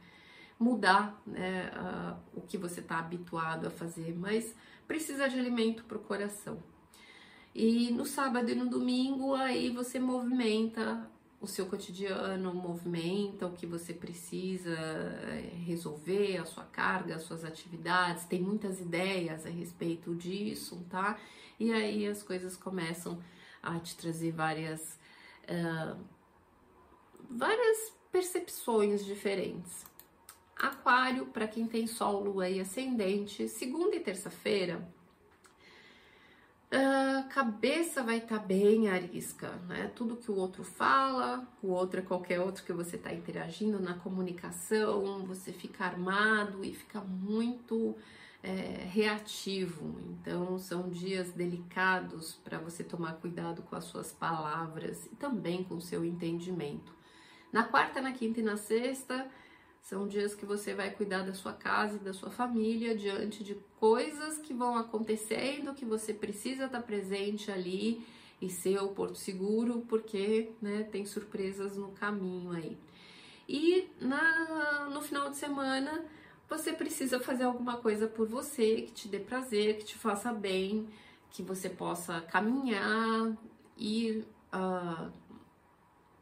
mudar 0.59 1.21
né, 1.27 1.71
o 2.35 2.40
que 2.40 2.59
você 2.59 2.81
está 2.81 2.99
habituado 2.99 3.66
a 3.66 3.71
fazer, 3.71 4.16
mas 4.18 4.55
precisa 4.87 5.29
de 5.29 5.38
alimento 5.38 5.85
para 5.85 5.97
o 5.97 6.01
coração. 6.01 6.62
E 7.55 7.90
no 7.90 8.05
sábado 8.05 8.51
e 8.51 8.55
no 8.55 8.68
domingo, 8.68 9.35
aí 9.35 9.71
você 9.71 9.99
movimenta 9.99 11.09
o 11.40 11.47
seu 11.47 11.66
cotidiano, 11.66 12.53
movimenta 12.53 13.47
o 13.47 13.53
que 13.53 13.66
você 13.66 13.94
precisa 13.94 14.71
eh, 14.71 15.53
resolver, 15.64 16.38
a 16.38 16.44
sua 16.44 16.64
carga, 16.64 17.14
as 17.14 17.23
suas 17.23 17.44
atividades, 17.44 18.25
tem 18.25 18.40
muitas 18.40 18.81
ideias 18.81 19.47
a 19.47 19.49
respeito 19.49 20.14
disso, 20.16 20.85
tá? 20.90 21.18
E 21.59 21.73
aí 21.73 22.07
as 22.07 22.23
coisas 22.23 22.57
começam 22.57 23.23
a 23.62 23.79
te 23.79 23.97
trazer 23.97 24.33
várias, 24.33 24.99
uh, 25.44 25.97
várias 27.31 27.92
percepções 28.11 29.05
diferentes. 29.05 29.88
Aquário, 30.59 31.27
para 31.27 31.47
quem 31.47 31.66
tem 31.66 31.87
Sol, 31.87 32.25
Lua 32.25 32.49
e 32.49 32.61
Ascendente, 32.61 33.49
segunda 33.49 33.94
e 33.94 34.01
terça-feira, 34.01 34.87
a 36.71 37.23
cabeça 37.31 38.03
vai 38.03 38.18
estar 38.18 38.40
tá 38.40 38.44
bem 38.44 38.88
arisca, 38.88 39.51
né? 39.66 39.90
Tudo 39.94 40.16
que 40.16 40.31
o 40.31 40.37
outro 40.37 40.62
fala, 40.62 41.47
o 41.62 41.68
outro 41.68 42.01
é 42.01 42.03
qualquer 42.03 42.40
outro 42.40 42.62
que 42.62 42.73
você 42.73 42.97
está 42.97 43.12
interagindo 43.12 43.81
na 43.81 43.94
comunicação, 43.94 45.25
você 45.25 45.51
fica 45.53 45.85
armado 45.85 46.62
e 46.62 46.75
fica 46.75 47.01
muito 47.01 47.97
é, 48.42 48.51
reativo. 48.90 49.99
Então, 50.11 50.59
são 50.59 50.90
dias 50.90 51.31
delicados 51.31 52.35
para 52.44 52.59
você 52.59 52.85
tomar 52.85 53.14
cuidado 53.14 53.62
com 53.62 53.75
as 53.75 53.85
suas 53.85 54.12
palavras 54.12 55.07
e 55.07 55.16
também 55.16 55.64
com 55.64 55.77
o 55.77 55.81
seu 55.81 56.05
entendimento. 56.05 56.92
Na 57.51 57.64
quarta, 57.64 58.03
na 58.03 58.12
quinta 58.12 58.40
e 58.40 58.42
na 58.42 58.59
sexta, 58.59 59.27
são 59.88 60.07
dias 60.07 60.35
que 60.35 60.44
você 60.44 60.74
vai 60.74 60.90
cuidar 60.90 61.22
da 61.22 61.33
sua 61.33 61.55
casa 61.55 61.96
e 61.96 62.01
da 62.01 62.12
sua 62.12 62.31
família 62.31 62.94
diante 62.94 63.42
de 63.42 63.55
coisas 63.81 64.37
que 64.37 64.53
vão 64.53 64.77
acontecendo, 64.77 65.72
que 65.72 65.87
você 65.87 66.12
precisa 66.12 66.66
estar 66.66 66.83
presente 66.83 67.51
ali 67.51 68.07
e 68.38 68.51
ser 68.51 68.83
o 68.83 68.88
porto 68.88 69.16
seguro, 69.16 69.87
porque 69.88 70.53
né, 70.61 70.83
tem 70.83 71.07
surpresas 71.07 71.74
no 71.79 71.88
caminho 71.92 72.51
aí. 72.51 72.77
E 73.48 73.88
na, 73.98 74.90
no 74.90 75.01
final 75.01 75.31
de 75.31 75.38
semana 75.38 76.05
você 76.51 76.70
precisa 76.70 77.18
fazer 77.18 77.44
alguma 77.44 77.79
coisa 77.79 78.07
por 78.07 78.29
você 78.29 78.83
que 78.83 78.92
te 78.92 79.09
dê 79.09 79.18
prazer, 79.18 79.79
que 79.79 79.87
te 79.87 79.94
faça 79.94 80.35
bem, 80.35 80.87
que 81.31 81.42
você 81.42 81.70
possa 81.70 82.20
caminhar, 82.20 83.35
ir 83.74 84.27
uh, 84.53 85.11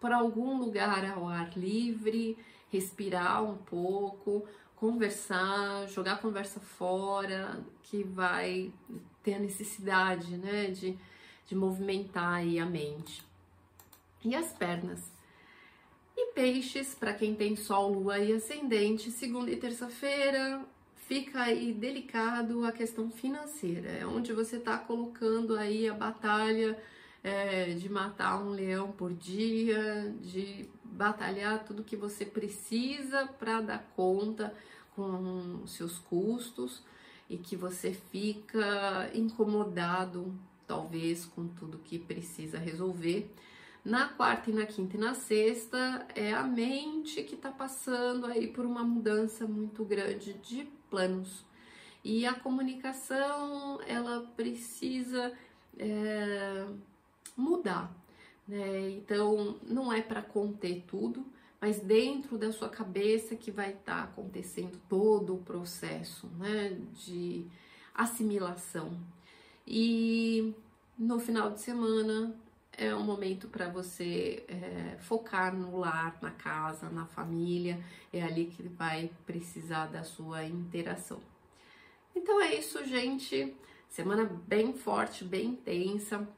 para 0.01 0.19
algum 0.19 0.57
lugar 0.57 1.05
ao 1.05 1.27
ar 1.27 1.59
livre 1.59 2.39
respirar 2.71 3.43
um 3.45 3.57
pouco, 3.57 4.47
conversar, 4.75 5.89
jogar 5.89 6.15
a 6.15 6.19
conversa 6.19 6.61
fora, 6.61 7.65
que 7.83 8.03
vai 8.03 8.73
ter 9.23 9.35
a 9.35 9.39
necessidade, 9.39 10.37
né, 10.37 10.71
de, 10.71 10.97
de 11.47 11.55
movimentar 11.55 12.35
aí 12.35 12.59
a 12.59 12.67
mente. 12.67 13.25
E 14.25 14.35
as 14.35 14.53
pernas. 14.53 15.11
E 16.17 16.33
peixes, 16.33 16.95
para 16.95 17.13
quem 17.13 17.35
tem 17.35 17.57
sol, 17.57 17.93
lua 17.93 18.19
e 18.19 18.33
ascendente, 18.33 19.11
segunda 19.11 19.51
e 19.51 19.57
terça-feira, 19.57 20.65
fica 21.07 21.43
aí 21.43 21.73
delicado 21.73 22.65
a 22.65 22.73
questão 22.73 23.11
financeira, 23.11 23.89
é 23.91 24.07
onde 24.07 24.33
você 24.33 24.57
está 24.57 24.77
colocando 24.77 25.57
aí 25.57 25.89
a 25.89 25.95
batalha 25.95 26.77
é, 27.27 27.75
de 27.75 27.89
matar 27.89 28.41
um 28.41 28.51
leão 28.51 28.93
por 28.93 29.13
dia, 29.13 30.15
de 30.23 30.71
batalhar 30.85 31.65
tudo 31.65 31.83
que 31.83 31.97
você 31.97 32.25
precisa 32.25 33.27
para 33.27 33.61
dar 33.61 33.85
conta 33.97 34.55
com 34.95 35.67
seus 35.67 35.99
custos 35.99 36.85
e 37.29 37.37
que 37.37 37.57
você 37.57 37.93
fica 37.93 39.11
incomodado, 39.13 40.33
talvez, 40.69 41.25
com 41.25 41.49
tudo 41.49 41.79
que 41.79 41.99
precisa 41.99 42.59
resolver. 42.59 43.29
Na 43.85 44.07
quarta 44.07 44.53
e 44.53 44.55
na 44.55 44.65
quinta 44.65 44.97
e 44.97 45.01
na 45.01 45.13
sexta 45.13 46.07
é 46.15 46.33
a 46.33 46.45
mente 46.45 47.25
que 47.25 47.35
está 47.35 47.51
passando 47.51 48.27
aí 48.27 48.47
por 48.47 48.65
uma 48.65 48.85
mudança 48.85 49.49
muito 49.49 49.85
grande 49.85 50.35
de 50.35 50.69
planos. 50.89 51.45
E 52.05 52.25
a 52.25 52.35
comunicação 52.35 53.81
ela 53.85 54.21
precisa 54.37 55.33
é, 55.77 56.67
mudar. 57.37 57.95
Né? 58.47 58.91
Então 58.91 59.57
não 59.63 59.93
é 59.93 60.01
para 60.01 60.23
conter 60.23 60.85
tudo, 60.87 61.25
mas 61.61 61.81
dentro 61.81 62.39
da 62.39 62.53
sua 62.53 62.69
cabeça 62.69 63.35
que 63.35 63.51
vai 63.51 63.71
estar 63.71 63.97
tá 63.97 64.03
acontecendo 64.05 64.81
todo 64.89 65.35
o 65.35 65.43
processo 65.43 66.27
né, 66.39 66.77
de 66.95 67.47
assimilação. 67.95 68.99
E 69.67 70.55
no 70.99 71.19
final 71.19 71.51
de 71.51 71.61
semana 71.61 72.35
é 72.73 72.95
um 72.95 73.03
momento 73.03 73.49
para 73.49 73.69
você 73.69 74.45
é, 74.49 74.97
focar 75.01 75.57
no 75.57 75.79
lar, 75.79 76.19
na 76.21 76.31
casa, 76.31 76.91
na 76.91 77.07
família, 77.07 77.83
é 78.13 78.23
ali 78.23 78.47
que 78.47 78.63
vai 78.63 79.11
precisar 79.25 79.87
da 79.87 80.03
sua 80.05 80.45
interação. 80.45 81.21
Então 82.15 82.41
é 82.41 82.55
isso, 82.55 82.85
gente. 82.85 83.55
Semana 83.89 84.25
bem 84.25 84.75
forte, 84.75 85.25
bem 85.25 85.47
intensa. 85.51 86.29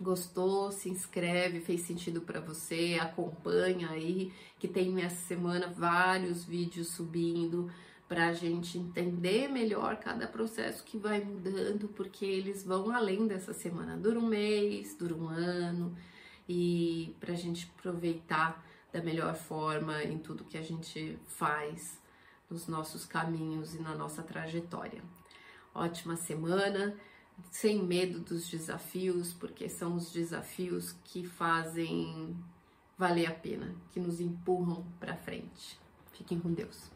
Gostou? 0.00 0.72
Se 0.72 0.88
inscreve, 0.88 1.60
fez 1.60 1.82
sentido 1.82 2.20
para 2.20 2.40
você, 2.40 2.98
acompanha 3.00 3.90
aí, 3.90 4.32
que 4.58 4.66
tem 4.66 5.02
essa 5.02 5.26
semana 5.26 5.68
vários 5.68 6.44
vídeos 6.44 6.88
subindo 6.88 7.70
para 8.08 8.26
a 8.28 8.32
gente 8.32 8.76
entender 8.76 9.48
melhor 9.48 9.96
cada 9.96 10.26
processo 10.26 10.84
que 10.84 10.98
vai 10.98 11.20
mudando, 11.20 11.88
porque 11.88 12.24
eles 12.24 12.62
vão 12.62 12.90
além 12.90 13.26
dessa 13.26 13.52
semana, 13.52 13.96
dura 13.96 14.18
um 14.18 14.26
mês, 14.26 14.94
dura 14.94 15.14
um 15.14 15.28
ano, 15.28 15.96
e 16.48 17.16
para 17.18 17.32
a 17.32 17.36
gente 17.36 17.70
aproveitar 17.78 18.64
da 18.92 19.02
melhor 19.02 19.34
forma 19.34 20.02
em 20.04 20.18
tudo 20.18 20.44
que 20.44 20.58
a 20.58 20.62
gente 20.62 21.18
faz 21.26 21.98
nos 22.50 22.68
nossos 22.68 23.06
caminhos 23.06 23.74
e 23.74 23.80
na 23.80 23.94
nossa 23.94 24.22
trajetória. 24.22 25.02
Ótima 25.74 26.14
semana! 26.14 26.94
Sem 27.50 27.82
medo 27.82 28.20
dos 28.20 28.48
desafios, 28.48 29.32
porque 29.32 29.68
são 29.68 29.96
os 29.96 30.12
desafios 30.12 30.94
que 31.04 31.26
fazem 31.26 32.36
valer 32.96 33.26
a 33.26 33.34
pena, 33.34 33.74
que 33.92 34.00
nos 34.00 34.20
empurram 34.20 34.84
para 34.98 35.16
frente. 35.16 35.78
Fiquem 36.12 36.38
com 36.38 36.52
Deus. 36.52 36.90